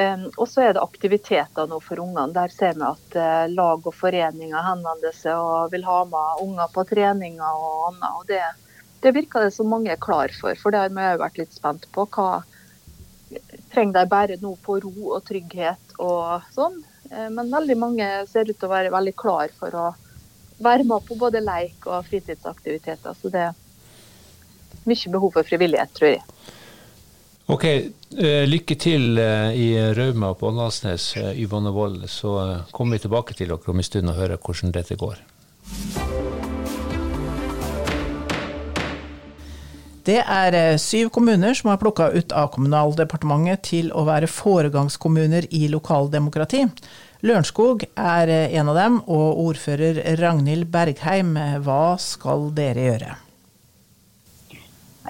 Eh, 0.00 0.26
og 0.36 0.46
så 0.48 0.64
er 0.64 0.74
det 0.76 0.84
aktiviteter 0.84 1.68
nå 1.70 1.80
for 1.84 2.02
ungene. 2.02 2.32
Der 2.36 2.52
ser 2.54 2.78
vi 2.78 2.86
at 2.88 3.18
eh, 3.18 3.46
lag 3.52 3.84
og 3.84 3.96
foreninger 3.96 4.66
henvender 4.70 5.14
seg 5.16 5.38
og 5.38 5.74
vil 5.74 5.86
ha 5.88 6.02
med 6.10 6.44
unger 6.46 6.74
på 6.74 6.86
treninger 6.90 7.64
og 7.66 7.90
annet. 7.90 8.20
Og 8.20 8.30
det, 8.30 8.44
det 9.04 9.14
virker 9.16 9.46
det 9.46 9.54
som 9.56 9.70
mange 9.70 9.92
er 9.92 10.00
klar 10.00 10.32
for, 10.40 10.56
for 10.58 10.72
det 10.72 10.84
har 10.84 10.94
vi 10.94 11.10
òg 11.12 11.24
vært 11.24 11.42
litt 11.42 11.56
spent 11.56 11.90
på. 11.94 12.06
Hva 12.14 12.42
trenger 13.70 14.00
de 14.00 14.10
bare 14.10 14.38
nå 14.42 14.56
på 14.64 14.80
ro 14.82 14.94
og 15.14 15.22
trygghet 15.28 15.98
og 16.02 16.48
sånn? 16.54 16.80
Eh, 17.10 17.30
men 17.30 17.50
veldig 17.50 17.76
mange 17.78 18.08
ser 18.30 18.50
ut 18.50 18.56
til 18.56 18.68
å 18.68 18.72
være 18.72 18.92
veldig 18.94 19.14
klar 19.18 19.52
for 19.58 19.74
å 19.74 19.88
være 20.60 20.86
med 20.86 21.06
på 21.08 21.18
både 21.18 21.42
leik 21.42 21.88
og 21.90 22.06
fritidsaktiviteter. 22.08 23.16
Så 23.16 23.32
det 23.32 23.48
er 23.48 24.86
mye 24.88 25.14
behov 25.14 25.34
for 25.38 25.48
frivillighet, 25.48 25.94
tror 25.96 26.14
jeg. 26.14 26.24
Ok, 27.50 27.64
eh, 27.66 28.44
lykke 28.46 28.76
til 28.78 29.18
eh, 29.18 29.56
i 29.58 29.68
Rauma 29.96 30.34
på 30.38 30.52
Åndalsnes, 30.52 31.12
Yvonne 31.34 31.74
Wold. 31.74 32.06
Så 32.10 32.36
kommer 32.70 32.96
vi 32.96 33.06
tilbake 33.06 33.34
til 33.34 33.50
dere 33.50 33.74
om 33.74 33.82
en 33.82 33.90
stund 33.90 34.12
og 34.12 34.20
hører 34.20 34.38
hvordan 34.38 34.76
dette 34.76 34.98
går. 35.00 35.18
Det 40.06 40.18
er 40.22 40.54
syv 40.80 41.10
kommuner 41.12 41.54
som 41.56 41.68
er 41.72 41.80
plukka 41.80 42.08
ut 42.14 42.32
av 42.32 42.52
Kommunaldepartementet 42.54 43.64
til 43.68 43.90
å 43.92 44.06
være 44.08 44.30
foregangskommuner 44.30 45.48
i 45.52 45.66
lokaldemokrati. 45.72 46.64
Lørenskog 47.20 47.84
er 48.00 48.32
en 48.32 48.70
av 48.72 48.78
dem, 48.78 49.00
og 49.04 49.42
ordfører 49.44 50.00
Ragnhild 50.20 50.70
Bergheim, 50.72 51.34
hva 51.66 51.98
skal 52.00 52.48
dere 52.56 52.86
gjøre? 52.86 53.18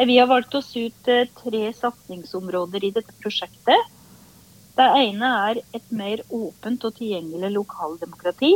Vi 0.06 0.18
har 0.18 0.26
valgt 0.26 0.54
oss 0.54 0.70
ut 0.76 1.08
eh, 1.12 1.28
tre 1.36 1.62
satsingsområder 1.76 2.84
i 2.86 2.92
dette 2.94 3.14
prosjektet. 3.20 3.88
Det 4.78 4.86
ene 4.96 5.30
er 5.50 5.60
et 5.76 5.90
mer 5.92 6.22
åpent 6.32 6.86
og 6.88 6.94
tilgjengelig 6.96 7.50
lokaldemokrati. 7.52 8.54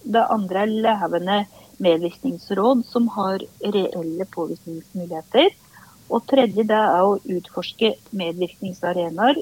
Det 0.00 0.22
andre 0.32 0.62
er 0.64 0.76
levende 0.86 1.38
medvirkningsråd 1.80 2.84
som 2.86 3.08
har 3.16 3.42
reelle 3.60 4.26
påvirkningsmuligheter. 4.34 5.50
Og 6.10 6.26
tredje 6.28 6.66
det 6.66 6.76
er 6.76 7.06
å 7.06 7.18
utforske 7.22 7.94
medvirkningsarenaer 8.16 9.40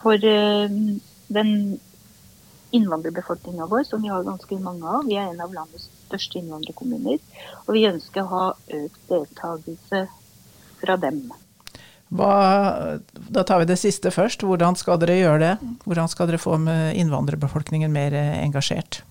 for 0.00 0.16
eh, 0.16 0.80
den 1.30 1.52
innvandrerbefolkninga 2.70 3.66
vår, 3.66 3.84
som 3.84 4.02
vi 4.02 4.08
har 4.08 4.24
ganske 4.24 4.58
mange 4.62 4.86
av. 4.86 5.04
Vi 5.06 5.18
er 5.18 5.30
en 5.32 5.42
av 5.44 5.54
landets 5.54 5.90
største 6.06 6.40
innvandrerkommuner. 6.40 7.20
Og 7.66 7.76
vi 7.76 7.86
ønsker 7.90 8.24
å 8.24 8.32
ha 8.32 8.48
økt 8.80 9.00
deltakelse 9.10 10.04
fra 10.80 10.96
dem. 11.02 11.24
Hva, 12.10 12.30
da 13.30 13.44
tar 13.46 13.62
vi 13.62 13.68
det 13.70 13.78
siste 13.78 14.10
først. 14.14 14.42
Hvordan 14.46 14.78
skal 14.78 14.98
dere 15.02 15.18
gjøre 15.18 15.42
det? 15.42 15.52
Hvordan 15.84 16.10
skal 16.10 16.30
dere 16.30 16.42
få 16.42 16.56
innvandrerbefolkningen 16.58 17.92
mer 17.94 18.16
engasjert? 18.18 19.02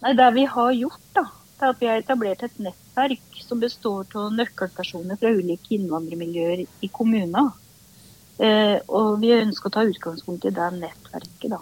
Nei, 0.00 0.14
Det 0.16 0.30
vi 0.34 0.44
har 0.48 0.72
gjort, 0.72 1.08
da, 1.12 1.26
det 1.58 1.66
er 1.66 1.74
at 1.74 1.80
vi 1.80 1.88
har 1.90 1.98
etablert 2.00 2.44
et 2.46 2.62
nettverk 2.62 3.42
som 3.44 3.60
består 3.60 4.06
av 4.16 4.30
nøkkelpersoner 4.32 5.18
fra 5.20 5.32
ulike 5.34 5.74
innvandrermiljøer 5.76 6.64
i 6.64 6.88
kommuner. 6.92 7.50
Eh, 8.40 8.78
og 8.88 9.18
vi 9.20 9.34
ønsker 9.36 9.68
å 9.68 9.74
ta 9.74 9.84
utgangspunkt 9.84 10.46
i 10.48 10.54
det 10.56 10.70
nettverket. 10.78 11.50
da, 11.52 11.60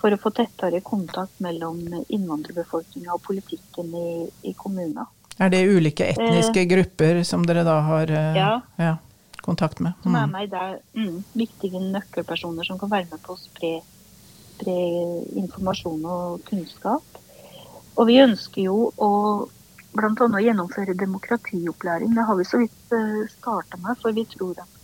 For 0.00 0.14
å 0.14 0.20
få 0.22 0.32
tettere 0.32 0.80
kontakt 0.80 1.42
mellom 1.44 1.82
innvandrerbefolkninga 2.08 3.12
og 3.12 3.22
politikken 3.26 3.92
i, 3.92 4.08
i 4.48 4.54
kommuner. 4.56 5.10
Er 5.38 5.52
det 5.52 5.66
ulike 5.68 6.08
etniske 6.14 6.64
eh, 6.64 6.70
grupper 6.70 7.20
som 7.28 7.44
dere 7.46 7.66
da 7.66 7.76
har 7.86 8.10
eh, 8.10 8.38
ja. 8.40 8.48
Ja, 8.80 8.96
kontakt 9.44 9.78
med? 9.84 9.92
Mm. 9.98 10.02
Som 10.02 10.16
er 10.16 10.26
mm. 10.26 10.32
med 10.32 10.50
der. 10.56 10.80
Mm, 10.96 11.22
viktige 11.44 11.84
nøkkelpersoner 11.84 12.66
som 12.66 12.80
kan 12.80 12.90
være 12.90 13.10
med 13.12 13.22
på 13.22 13.36
å 13.36 13.42
spre, 13.42 13.76
spre 14.56 14.80
informasjon 15.44 16.08
og 16.08 16.44
kunnskap. 16.48 17.20
Og 17.98 18.06
vi 18.06 18.20
ønsker 18.22 18.68
jo 18.68 18.90
å 18.94 19.10
bl.a. 19.98 20.40
gjennomføre 20.42 20.94
demokratiopplæring. 20.98 22.14
Det 22.14 22.26
har 22.28 22.38
vi 22.38 22.46
så 22.46 22.60
vidt 22.62 22.94
eh, 22.94 23.22
starta 23.32 23.80
med, 23.82 23.98
for 24.02 24.14
vi 24.14 24.26
tror 24.30 24.60
at 24.62 24.76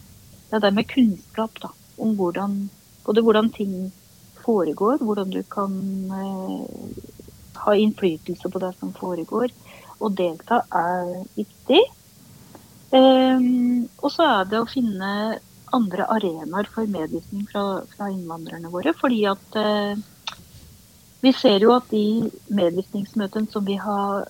det 0.51 0.59
er 0.59 0.65
det 0.67 0.75
med 0.75 0.89
kunnskap 0.91 1.61
da, 1.63 1.71
om 2.03 2.15
hvordan, 2.19 2.57
både 3.07 3.23
hvordan 3.23 3.51
ting 3.55 3.75
foregår, 4.45 5.03
hvordan 5.03 5.31
du 5.31 5.43
kan 5.51 5.77
eh, 6.19 7.05
ha 7.65 7.75
innflytelse 7.79 8.51
på 8.51 8.63
det 8.63 8.73
som 8.81 8.93
foregår. 8.97 9.55
Og 10.03 10.17
delta 10.19 10.65
er 10.75 11.13
viktig. 11.37 11.83
Um, 12.95 13.87
og 14.03 14.11
så 14.15 14.27
er 14.27 14.51
det 14.51 14.61
å 14.61 14.71
finne 14.71 15.11
andre 15.75 16.07
arenaer 16.15 16.69
for 16.71 16.87
medvirkning 16.87 17.47
fra, 17.51 17.83
fra, 17.95 18.11
innvandrerne 18.13 18.71
våre. 18.71 18.93
Fordi 18.99 19.23
at 19.31 19.59
uh, 19.59 19.95
vi 21.25 21.33
ser 21.33 21.63
jo 21.65 21.73
at 21.75 21.89
de 21.93 22.31
medvirkningsmøtene 22.53 23.51
som 23.53 23.65
vi 23.65 23.79
har 23.81 24.27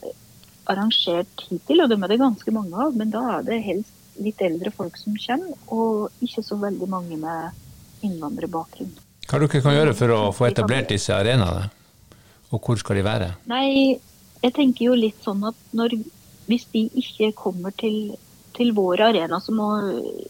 arrangert 0.70 1.44
hittil, 1.48 1.82
og 1.84 1.90
dem 1.90 2.04
er 2.04 2.14
det 2.14 2.22
ganske 2.22 2.54
mange 2.54 2.78
av, 2.86 2.94
men 2.96 3.12
da 3.12 3.22
er 3.38 3.46
det 3.48 3.60
helst 3.66 4.20
litt 4.22 4.40
eldre 4.44 4.70
folk 4.74 4.96
som 5.00 5.16
kommer, 5.18 5.56
og 5.74 6.24
ikke 6.24 6.44
så 6.46 6.58
veldig 6.60 6.88
mange 6.90 7.18
med 7.20 8.06
innvandrerbakgrunn. 8.06 8.92
Hva 9.24 9.40
dere 9.40 9.62
kan 9.64 9.74
gjøre 9.74 9.96
for 9.98 10.14
å 10.14 10.20
få 10.36 10.48
etablert 10.50 10.92
disse 10.92 11.14
arenaene, 11.16 11.66
og 12.52 12.62
hvor 12.62 12.78
skal 12.78 13.00
de 13.00 13.06
være? 13.06 13.30
Nei, 13.50 13.98
jeg 14.44 14.54
tenker 14.54 14.90
jo 14.90 14.98
litt 14.98 15.18
sånn 15.24 15.42
at 15.48 15.58
når, 15.76 15.96
hvis 16.46 16.68
de 16.72 16.86
ikke 17.02 17.32
kommer 17.40 17.74
til, 17.80 18.14
til 18.54 18.70
vår 18.76 19.02
arena, 19.08 19.40
som 19.42 19.58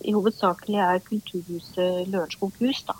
i 0.01 0.15
hovedsakelig 0.15 0.81
er 0.81 1.03
Kulturhuset 1.05 2.09
Lørenskog 2.09 2.57
hus, 2.63 2.85
da, 2.89 2.97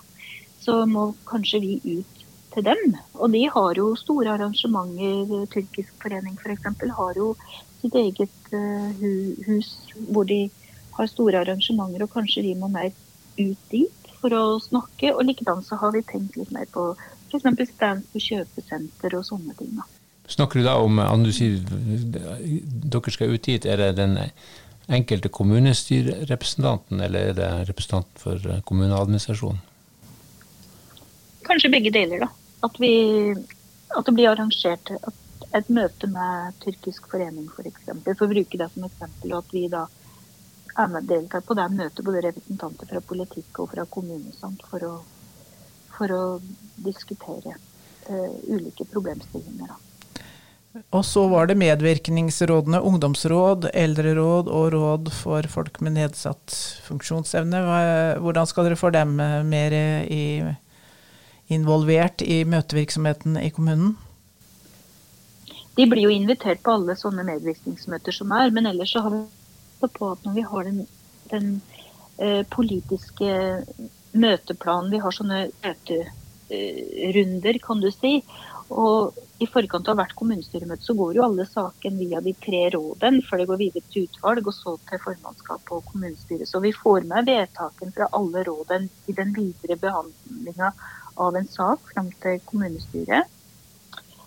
så 0.61 0.83
må 0.89 1.09
kanskje 1.29 1.63
vi 1.63 1.79
ut 1.95 2.14
til 2.55 2.65
dem. 2.65 2.95
Og 3.19 3.31
de 3.33 3.43
har 3.51 3.79
jo 3.79 3.91
store 3.99 4.35
arrangementer. 4.35 5.45
Tyrkisk 5.53 5.93
forening 6.01 6.37
f.eks. 6.39 6.67
har 6.99 7.19
jo 7.19 7.33
sitt 7.81 7.95
eget 7.99 8.53
uh, 8.53 9.03
hus 9.47 9.73
hvor 10.09 10.27
de 10.29 10.45
har 10.95 11.11
store 11.11 11.41
arrangementer, 11.43 12.05
og 12.05 12.13
kanskje 12.13 12.45
vi 12.45 12.55
må 12.57 12.69
mer 12.71 12.91
ut 13.37 13.71
dit 13.71 14.11
for 14.21 14.33
å 14.33 14.43
snakke. 14.63 15.11
Og 15.13 15.25
likedan 15.27 15.63
så 15.65 15.79
har 15.81 15.93
vi 15.95 16.05
tenkt 16.07 16.39
litt 16.39 16.53
mer 16.55 16.69
på 16.71 16.93
f.eks. 17.29 17.75
stands 17.75 18.09
på 18.13 18.23
kjøpesenter 18.29 19.17
og 19.19 19.27
sånne 19.27 19.55
ting. 19.59 19.75
da. 19.75 19.87
Snakker 20.31 20.61
du 20.61 20.65
da 20.65 20.79
om 20.81 21.25
du 21.25 21.29
sier 21.35 21.59
dere 21.61 23.11
skal 23.13 23.35
ut 23.35 23.45
dit, 23.45 23.65
er 23.65 23.77
det 23.77 23.91
den 23.99 24.17
enkelte 24.85 25.29
kommunestyrerepresentanten, 25.33 27.01
eller 27.01 27.29
er 27.29 27.37
det 27.37 27.51
representanten 27.69 28.21
for 28.21 28.63
kommuneadministrasjonen? 28.65 29.61
Kanskje 31.45 31.69
begge 31.73 31.91
deler, 31.93 32.25
da 32.25 32.31
at, 32.65 32.79
vi, 32.81 32.95
at 33.95 34.07
det 34.07 34.15
blir 34.15 34.31
arrangert 34.31 34.91
et 35.55 35.69
møte 35.71 36.09
med 36.11 36.57
tyrkisk 36.63 37.07
forening 37.11 37.47
f.eks. 37.47 37.55
For, 37.55 37.69
eksempel, 37.71 38.17
for 38.17 38.27
å 38.27 38.33
bruke 38.33 38.59
det 38.59 38.67
som 38.73 38.87
eksempel. 38.87 39.31
Og 39.33 39.39
at 39.43 39.55
vi 39.55 39.65
da 39.71 39.85
er 40.75 40.91
med 40.91 41.07
deltar 41.07 41.45
på 41.45 41.55
det 41.55 41.69
møtet, 41.71 42.03
både 42.03 42.25
representanter 42.25 42.89
fra 42.91 43.01
politikk 43.13 43.63
og 43.63 43.71
fra 43.71 43.85
kommune, 43.87 44.33
for 44.67 44.83
å, 44.83 44.93
for 45.95 46.11
å 46.11 46.23
diskutere 46.83 47.55
uh, 47.55 48.31
ulike 48.51 48.87
problemstillinger. 48.91 49.71
Da. 49.71 49.79
Og 50.91 51.05
så 51.07 51.23
var 51.31 51.47
det 51.47 51.55
medvirkningsrådene, 51.61 52.81
ungdomsråd, 52.83 53.69
eldreråd 53.71 54.49
og 54.51 54.65
råd 54.73 55.11
for 55.15 55.47
folk 55.47 55.79
med 55.85 55.95
nedsatt 55.95 56.51
funksjonsevne. 56.89 57.61
Hvordan 58.19 58.49
skal 58.51 58.67
dere 58.67 58.79
få 58.79 58.91
dem 58.91 59.15
mer 59.15 59.75
i 60.11 60.25
involvert 61.51 62.21
i 62.21 62.43
møtevirksomheten 62.47 63.37
i 63.41 63.51
kommunen? 63.53 63.95
De 65.75 65.85
blir 65.91 66.07
jo 66.07 66.13
invitert 66.13 66.63
på 66.63 66.77
alle 66.77 66.95
sånne 66.97 67.25
medvirkningsmøter 67.27 68.15
som 68.15 68.31
er, 68.31 68.53
men 68.55 68.69
ellers 68.69 68.95
så 68.95 69.03
har 69.05 69.17
vi 69.17 69.89
på 69.91 70.11
at 70.13 70.23
når 70.25 70.37
vi 70.37 70.45
har 70.47 70.63
den, 70.69 70.79
den 71.29 71.49
eh, 72.17 72.41
politiske 72.49 73.29
møteplanen, 74.15 74.91
vi 74.93 75.01
har 75.03 75.13
sånne 75.13 75.41
møterunder, 75.65 77.59
kan 77.61 77.83
du 77.83 77.91
si. 77.91 78.17
Og 78.73 79.17
i 79.43 79.45
forkant 79.51 79.89
av 79.91 79.99
hvert 79.99 80.15
kommunestyremøte 80.17 80.87
så 80.87 80.95
går 80.97 81.17
jo 81.17 81.25
alle 81.27 81.45
saken 81.45 81.99
via 81.99 82.21
de 82.23 82.31
tre 82.41 82.63
rådene 82.73 83.21
før 83.27 83.43
det 83.43 83.49
går 83.51 83.59
videre 83.61 83.91
til 83.93 84.07
utvalg 84.07 84.47
og 84.47 84.55
så 84.55 84.73
til 84.89 85.01
formannskap 85.03 85.73
og 85.75 85.83
kommunestyre. 85.91 86.47
Så 86.49 86.63
vi 86.63 86.71
får 86.73 87.05
med 87.11 87.27
vedtakene 87.29 87.93
fra 87.93 88.09
alle 88.17 88.45
rådene 88.47 88.89
i 89.11 89.17
den 89.17 89.35
videre 89.35 89.77
behandlinga 89.83 90.71
av 91.15 91.35
en 91.35 91.47
sak 91.47 91.91
fram 91.93 92.11
til 92.23 92.39
kommunestyret. 92.45 93.31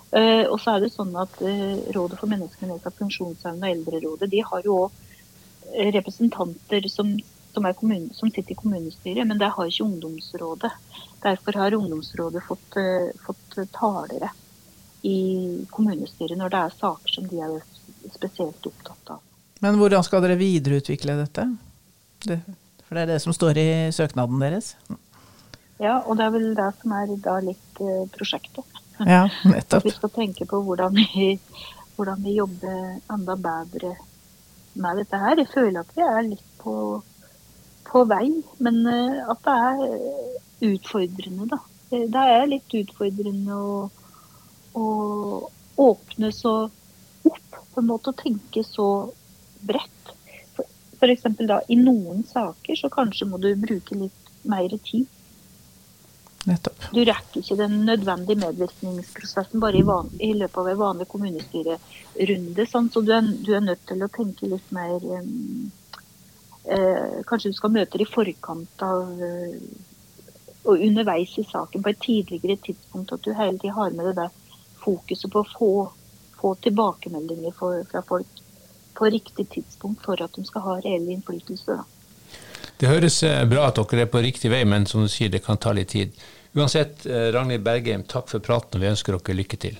Uh, 0.08 0.46
og 0.48 0.56
så 0.62 0.74
er 0.74 0.86
det 0.86 0.94
sånn 0.94 1.12
at 1.20 1.34
uh, 1.44 1.80
Rådet 1.92 2.16
for 2.16 2.30
mennesker 2.30 2.64
med 2.64 2.78
nedsatt 2.78 2.96
funksjonsevne 2.96 3.60
og 3.60 3.74
Eldrerådet 3.74 4.30
de 4.32 4.40
har 4.40 4.64
jo 4.64 4.78
òg 4.86 5.04
representanter 5.92 6.86
som, 6.88 7.10
som, 7.52 7.66
kommune, 7.76 8.08
som, 8.16 8.30
sitter 8.32 8.54
i 8.54 8.56
kommunestyret, 8.56 9.26
men 9.28 9.36
det 9.36 9.50
har 9.52 9.68
ikke 9.68 9.84
ungdomsrådet. 9.84 10.70
Derfor 11.20 11.58
har 11.60 11.76
ungdomsrådet 11.76 12.44
fått, 12.46 12.78
uh, 12.80 13.10
fått 13.26 13.58
talere 13.76 14.32
i 15.04 15.18
kommunestyret 15.70 16.40
når 16.40 16.54
det 16.54 16.62
er 16.62 16.78
saker 16.80 17.12
som 17.12 17.28
de 17.28 17.42
er 17.44 17.58
spesielt 18.14 18.70
opptatt 18.70 19.12
av. 19.18 19.20
Men 19.60 19.76
hvordan 19.76 20.06
skal 20.06 20.24
dere 20.24 20.38
videreutvikle 20.40 21.18
dette? 21.18 21.44
Det, 22.24 22.38
for 22.86 22.96
det 22.96 23.04
er 23.04 23.12
det 23.12 23.20
som 23.22 23.34
står 23.34 23.60
i 23.60 23.68
søknaden 23.94 24.40
deres? 24.40 24.72
Ja, 25.78 26.00
og 26.04 26.18
det 26.18 26.26
er 26.26 26.34
vel 26.34 26.50
det 26.58 26.68
som 26.80 26.94
er 26.98 27.14
da 27.22 27.38
litt 27.44 27.82
prosjektet. 28.14 28.78
Ja, 28.98 29.28
nettopp. 29.52 29.86
Vi 29.86 29.94
skal 29.94 30.10
tenke 30.14 30.46
på 30.48 30.60
hvordan 30.66 30.96
vi, 30.96 31.36
hvordan 31.96 32.22
vi 32.24 32.38
jobber 32.38 32.98
enda 33.14 33.36
bedre 33.38 33.94
med 34.78 35.02
dette 35.02 35.20
her. 35.22 35.38
Jeg 35.38 35.52
føler 35.52 35.80
at 35.82 35.94
vi 35.96 36.04
er 36.04 36.22
litt 36.26 36.48
på, 36.62 36.74
på 37.88 38.04
vei, 38.10 38.26
men 38.64 38.80
eh, 38.90 39.20
at 39.30 39.44
det 39.46 39.56
er 39.68 40.72
utfordrende, 40.72 41.48
da. 41.52 41.60
Det 41.88 42.24
er 42.34 42.50
litt 42.50 42.74
utfordrende 42.76 43.54
å, 43.56 43.76
å 44.76 44.86
åpne 45.80 46.32
så 46.34 46.54
opp, 46.66 47.60
på 47.72 47.80
en 47.80 47.88
måte, 47.88 48.12
å 48.12 48.18
tenke 48.18 48.64
så 48.66 48.88
bredt. 49.64 50.12
F.eks. 50.98 51.24
da 51.46 51.60
i 51.70 51.78
noen 51.78 52.24
saker 52.26 52.76
så 52.76 52.90
kanskje 52.90 53.28
må 53.30 53.38
du 53.38 53.52
bruke 53.62 53.94
litt 53.94 54.32
mer 54.48 54.74
tid 54.82 55.06
Nettopp. 56.48 56.86
Du 56.94 57.02
rekker 57.04 57.42
ikke 57.42 57.58
den 57.58 57.82
nødvendige 57.84 58.40
medvirkningsprosessen 58.40 59.60
bare 59.60 59.80
i, 59.80 59.84
van, 59.86 60.08
i 60.20 60.32
løpet 60.36 60.62
av 60.62 60.70
en 60.72 60.80
vanlig 60.80 61.08
kommunestyrerunde. 61.10 62.66
Sånn, 62.70 62.88
så 62.94 63.02
du 63.04 63.12
er, 63.16 63.28
du 63.44 63.52
er, 63.56 63.66
nødt 63.66 63.84
til 63.88 64.04
å 64.04 64.10
tenke 64.14 64.48
litt 64.48 64.72
mer 64.74 64.96
um, 65.04 65.68
eh, 66.64 67.20
Kanskje 67.28 67.52
du 67.52 67.58
skal 67.58 67.74
møte 67.74 68.00
i 68.00 68.08
forkant 68.08 68.86
av 68.86 69.12
uh, 69.20 69.60
og 70.68 70.82
underveis 70.84 71.36
i 71.40 71.46
saken 71.48 71.82
på 71.82 71.92
et 71.92 72.00
tidligere 72.04 72.58
tidspunkt. 72.64 73.12
At 73.12 73.24
du 73.24 73.32
hele 73.32 73.58
tiden 73.58 73.76
har 73.76 73.94
med 73.96 74.10
det 74.10 74.16
der 74.18 74.34
fokuset 74.82 75.30
på 75.32 75.44
å 75.44 75.50
få, 75.52 75.70
få 76.40 76.54
tilbakemeldinger 76.64 77.54
for, 77.56 77.80
fra 77.90 78.02
folk 78.08 78.42
på 78.98 79.12
riktig 79.14 79.48
tidspunkt 79.54 80.04
for 80.04 80.20
at 80.22 80.34
de 80.36 80.44
skal 80.46 80.64
ha 80.64 80.74
reell 80.82 81.08
innflytelse. 81.12 81.76
Da. 81.78 81.84
Det 82.78 82.90
høres 82.90 83.22
eh, 83.26 83.44
bra 83.50 83.68
at 83.70 83.78
dere 83.78 84.04
er 84.06 84.10
på 84.10 84.22
riktig 84.22 84.50
vei, 84.52 84.64
men 84.68 84.86
som 84.86 85.06
du 85.06 85.10
sier, 85.10 85.30
det 85.32 85.44
kan 85.46 85.58
ta 85.58 85.72
litt 85.74 85.94
tid. 85.94 86.14
Uansett, 86.58 87.06
eh, 87.06 87.30
Ragnhild 87.32 87.62
Bergheim, 87.62 88.02
takk 88.02 88.26
for 88.26 88.42
praten, 88.42 88.80
og 88.80 88.82
vi 88.82 88.88
ønsker 88.90 89.14
dere 89.14 89.34
lykke 89.38 89.58
til. 89.62 89.76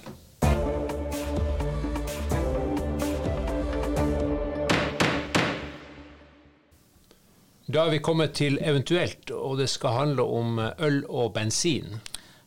Da 7.66 7.82
er 7.82 7.90
vi 7.90 7.99
kommet 7.99 8.37
til 8.38 8.61
eventuelt, 8.62 9.32
og 9.35 9.58
det 9.58 9.66
skal 9.73 9.97
handle 9.97 10.23
om 10.23 10.61
eh, 10.62 10.85
øl 10.87 11.00
og 11.08 11.32
bensin. 11.35 11.99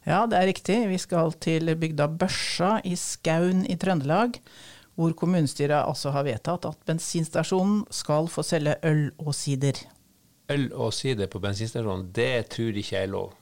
Ja, 0.08 0.24
det 0.24 0.40
er 0.40 0.48
riktig. 0.48 0.80
Vi 0.94 1.02
skal 1.02 1.36
til 1.44 1.76
bygda 1.76 2.08
Børsa 2.08 2.78
i 2.88 2.96
Skaun 2.96 3.66
i 3.68 3.76
Trøndelag, 3.76 4.40
hvor 4.96 5.12
kommunestyret 5.12 5.84
altså 5.84 6.16
har 6.16 6.24
vedtatt 6.30 6.70
at 6.72 6.80
bensinstasjonen 6.88 7.84
skal 7.92 8.32
få 8.32 8.48
selge 8.48 8.80
øl 8.88 9.10
og 9.20 9.36
sider. 9.36 9.84
Øl 10.50 10.72
og 10.72 10.96
sider 10.96 11.28
på 11.28 11.44
bensinstasjonen, 11.44 12.14
det 12.16 12.48
tror 12.56 12.72
ikke 12.72 12.96
jeg 12.96 13.04
er 13.04 13.16
lov. 13.20 13.36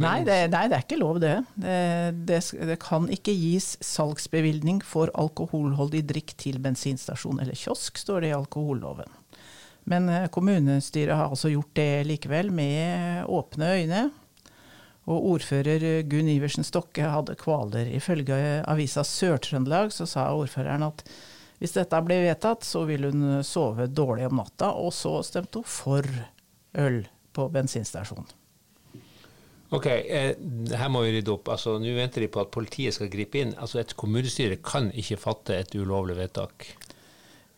Nei 0.00 0.22
det, 0.24 0.36
nei, 0.52 0.64
det, 0.70 0.78
er 0.78 0.84
ikke 0.86 1.00
lov, 1.00 1.18
det. 1.20 1.34
Det, 1.60 2.40
det. 2.56 2.76
kan 2.80 3.08
ikke 3.12 3.34
gis 3.36 3.74
salgsbevilgning 3.84 4.80
for 4.86 5.12
alkoholholdig 5.18 6.04
drikk 6.08 6.34
til 6.40 6.60
bensinstasjon 6.62 7.42
eller 7.42 7.58
kiosk, 7.58 8.00
står 8.00 8.24
det 8.24 8.30
i 8.30 8.38
alkoholloven. 8.38 9.12
Men 9.90 10.08
eh, 10.12 10.28
kommunestyret 10.32 11.16
har 11.16 11.28
altså 11.32 11.52
gjort 11.52 11.74
det 11.76 12.06
likevel, 12.08 12.52
med 12.54 13.28
åpne 13.28 13.74
øyne. 13.76 14.02
Og 15.10 15.28
ordfører 15.34 16.02
Gunn 16.08 16.28
Iversen 16.30 16.64
Stokke 16.64 17.08
hadde 17.10 17.36
kvaler. 17.40 17.88
Ifølge 17.92 18.60
avisa 18.68 19.04
Sør-Trøndelag 19.06 19.92
så 19.94 20.06
sa 20.08 20.28
ordføreren 20.36 20.86
at 20.86 21.04
hvis 21.60 21.76
dette 21.76 21.98
ble 22.06 22.22
vedtatt, 22.22 22.64
så 22.64 22.86
ville 22.88 23.10
hun 23.12 23.42
sove 23.44 23.84
dårlig 23.92 24.30
om 24.30 24.38
natta, 24.40 24.70
og 24.80 24.94
så 24.96 25.18
stemte 25.26 25.60
hun 25.60 25.68
for 25.68 26.06
øl 26.80 27.02
på 27.36 27.48
bensinstasjonen. 27.52 28.39
Ok, 29.70 29.86
eh, 29.86 30.32
her 30.74 30.90
må 30.90 31.04
vi 31.04 31.14
rydde 31.14 31.30
opp. 31.30 31.48
Altså, 31.54 31.76
Nå 31.78 31.94
venter 31.94 32.24
de 32.24 32.30
på 32.32 32.42
at 32.42 32.50
politiet 32.54 32.96
skal 32.96 33.10
gripe 33.12 33.38
inn. 33.38 33.54
Altså, 33.58 33.78
Et 33.82 33.94
kommunestyre 33.96 34.58
kan 34.62 34.90
ikke 34.90 35.20
fatte 35.20 35.54
et 35.54 35.74
ulovlig 35.78 36.16
vedtak. 36.18 36.66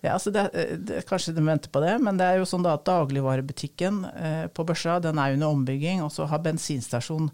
Ja, 0.03 0.17
altså 0.17 0.33
det, 0.35 0.49
det, 0.83 1.05
Kanskje 1.07 1.33
de 1.37 1.45
venter 1.47 1.71
på 1.71 1.81
det, 1.81 1.95
men 2.03 2.19
det 2.19 2.27
er 2.27 2.41
jo 2.41 2.49
sånn 2.49 2.65
da 2.67 2.75
at 2.75 2.85
dagligvarebutikken 2.89 4.05
eh, 4.11 4.47
på 4.53 4.67
Børsa 4.67 4.99
den 5.01 5.21
er 5.23 5.37
under 5.37 5.55
ombygging, 5.55 6.03
og 6.03 6.11
så 6.13 6.27
har 6.29 6.43
bensinstasjonen 6.43 7.31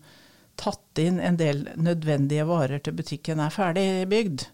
tatt 0.58 1.00
inn 1.00 1.20
en 1.22 1.38
del 1.38 1.64
nødvendige 1.78 2.44
varer 2.48 2.82
til 2.82 2.96
butikken 2.98 3.40
er 3.40 3.54
ferdig 3.54 4.06
bygd. 4.10 4.48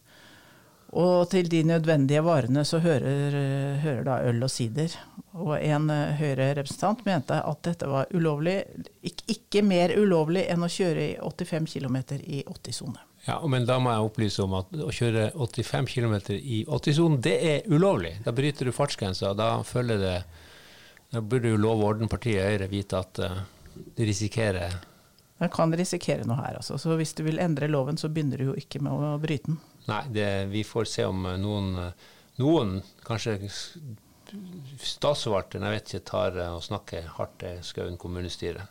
Og 0.95 1.27
til 1.33 1.49
de 1.51 1.65
nødvendige 1.67 2.23
varene 2.23 2.63
så 2.65 2.79
hører, 2.79 3.35
hører 3.83 4.05
da 4.07 4.21
øl 4.29 4.45
og 4.47 4.51
sider. 4.53 4.95
Og 5.35 5.57
en 5.59 5.89
eh, 5.91 6.13
Høyre-representant 6.21 7.03
mente 7.07 7.41
at 7.43 7.65
dette 7.67 7.89
var 7.91 8.11
ulovlig, 8.15 8.61
ikke, 9.03 9.25
ikke, 9.35 9.65
mer 9.67 9.97
ulovlig 9.99 10.45
enn 10.53 10.63
å 10.63 10.71
kjøre 10.71 11.09
i 11.09 11.17
85 11.19 11.67
km 11.73 11.99
i 12.21 12.45
80-sone. 12.47 13.03
Ja, 13.27 13.41
men 13.51 13.67
da 13.67 13.81
må 13.83 13.91
jeg 13.91 14.07
opplyse 14.07 14.45
om 14.45 14.55
at 14.61 14.71
å 14.79 14.93
kjøre 14.95 15.33
85 15.35 15.91
km 15.91 16.15
i 16.37 16.63
80-sonen, 16.69 17.19
det 17.25 17.35
er 17.51 17.67
ulovlig. 17.73 18.15
Da 18.23 18.35
bryter 18.37 18.69
du 18.69 18.77
fartsgrensa. 18.77 19.33
Da 19.35 19.57
følger 19.67 20.03
det 20.03 20.17
Da 21.15 21.21
burde 21.23 21.53
jo 21.53 21.59
Lov 21.61 21.79
og 21.79 21.93
orden-partiet 21.93 22.43
Høyre 22.43 22.67
vite 22.67 22.99
at 22.99 23.19
uh, 23.23 23.37
de 23.95 24.07
risikerer 24.09 24.73
Man 25.43 25.51
kan 25.51 25.75
risikere 25.75 26.27
noe 26.29 26.39
her, 26.39 26.59
altså. 26.61 26.79
Så 26.79 26.95
hvis 26.99 27.15
du 27.19 27.25
vil 27.27 27.41
endre 27.43 27.67
loven, 27.71 27.99
så 27.99 28.11
begynner 28.13 28.39
du 28.41 28.53
jo 28.53 28.59
ikke 28.59 28.81
med 28.85 28.93
å 28.95 29.15
bryte 29.23 29.51
den. 29.51 29.59
Nei, 29.89 30.03
det, 30.15 30.29
vi 30.53 30.63
får 30.65 30.87
se 30.89 31.07
om 31.09 31.27
noen, 31.43 31.75
noen 32.41 32.77
kanskje 33.05 33.39
statsforvalteren 34.81 35.67
jeg 35.69 35.77
vet 35.77 35.91
ikke, 35.91 36.07
tar 36.11 36.39
og 36.47 36.63
snakker 36.65 37.11
hardt 37.19 37.37
til 37.43 37.59
Skaun 37.67 37.99
kommunestyre. 38.01 38.69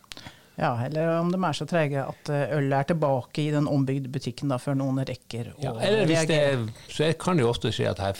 Ja, 0.56 0.72
eller 0.84 1.16
om 1.18 1.30
de 1.32 1.38
er 1.42 1.56
så 1.56 1.66
trege 1.66 2.02
at 2.04 2.30
ølet 2.30 2.76
er 2.78 2.90
tilbake 2.92 3.42
i 3.42 3.52
den 3.54 3.66
ombygde 3.70 4.10
butikken 4.12 4.52
da, 4.52 4.58
før 4.62 4.76
noen 4.78 5.00
rekker 5.06 5.50
å 5.50 5.56
ja, 5.62 5.72
eller 5.82 6.06
hvis 6.06 6.28
det, 6.30 6.42
Så 6.86 7.08
kan 7.18 7.38
det 7.38 7.46
jo 7.46 7.50
ofte 7.50 7.72
skje 7.74 7.88
at 7.90 8.02
her 8.02 8.18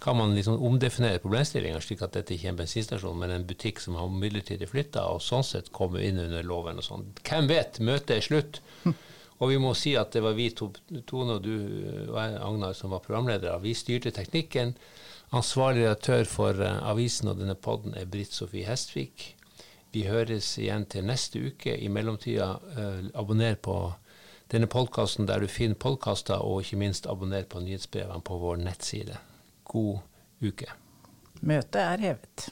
kan 0.00 0.16
man 0.16 0.34
liksom 0.34 0.62
omdefinere 0.62 1.18
problemstillinga 1.18 1.80
slik 1.82 2.02
at 2.06 2.14
dette 2.14 2.34
ikke 2.34 2.48
er 2.48 2.54
en 2.54 2.60
bensinstasjon, 2.60 3.18
men 3.18 3.32
en 3.34 3.46
butikk 3.48 3.80
som 3.82 3.96
har 3.98 4.10
midlertidig 4.12 4.68
flytta, 4.70 5.08
og 5.10 5.22
sånn 5.24 5.46
sett 5.46 5.72
kommer 5.74 6.04
inn 6.04 6.20
under 6.22 6.46
loven 6.46 6.78
og 6.78 6.86
sånn. 6.86 7.06
Hvem 7.26 7.50
vet? 7.50 7.80
Møtet 7.82 8.16
er 8.18 8.26
slutt. 8.26 8.60
Og 9.38 9.52
vi 9.52 9.58
må 9.62 9.70
si 9.78 9.94
at 9.98 10.10
det 10.14 10.22
var 10.24 10.34
vi 10.34 10.48
to, 10.50 10.72
Tone 11.06 11.38
og 11.38 11.44
du 11.44 11.54
og 12.08 12.16
Agnar, 12.18 12.74
som 12.74 12.90
var 12.94 13.04
programledere. 13.04 13.58
Vi 13.62 13.74
styrte 13.78 14.10
teknikken. 14.14 14.74
Ansvarlig 15.30 15.84
redaktør 15.84 16.24
for 16.26 16.58
uh, 16.58 16.80
avisen 16.90 17.30
og 17.30 17.38
denne 17.38 17.54
podden 17.54 17.94
er 17.94 18.08
Britt 18.10 18.34
Sofie 18.34 18.66
Hestvik. 18.66 19.34
Vi 19.94 20.08
høres 20.08 20.50
igjen 20.58 20.88
til 20.90 21.06
neste 21.06 21.42
uke. 21.52 21.76
I 21.76 21.90
mellomtida, 21.92 22.50
uh, 22.74 23.06
abonner 23.14 23.54
på 23.54 23.78
denne 24.50 24.66
podkasten 24.72 25.28
der 25.28 25.44
du 25.44 25.50
finner 25.52 25.78
podkaster, 25.78 26.42
og 26.42 26.64
ikke 26.64 26.82
minst 26.82 27.06
abonner 27.06 27.46
på 27.46 27.62
nyhetsbrevene 27.62 28.24
på 28.24 28.42
vår 28.42 28.64
nettside. 28.64 29.20
God 29.68 29.98
uke. 30.42 30.70
Møtet 31.40 31.82
er 31.82 32.06
hevet. 32.08 32.48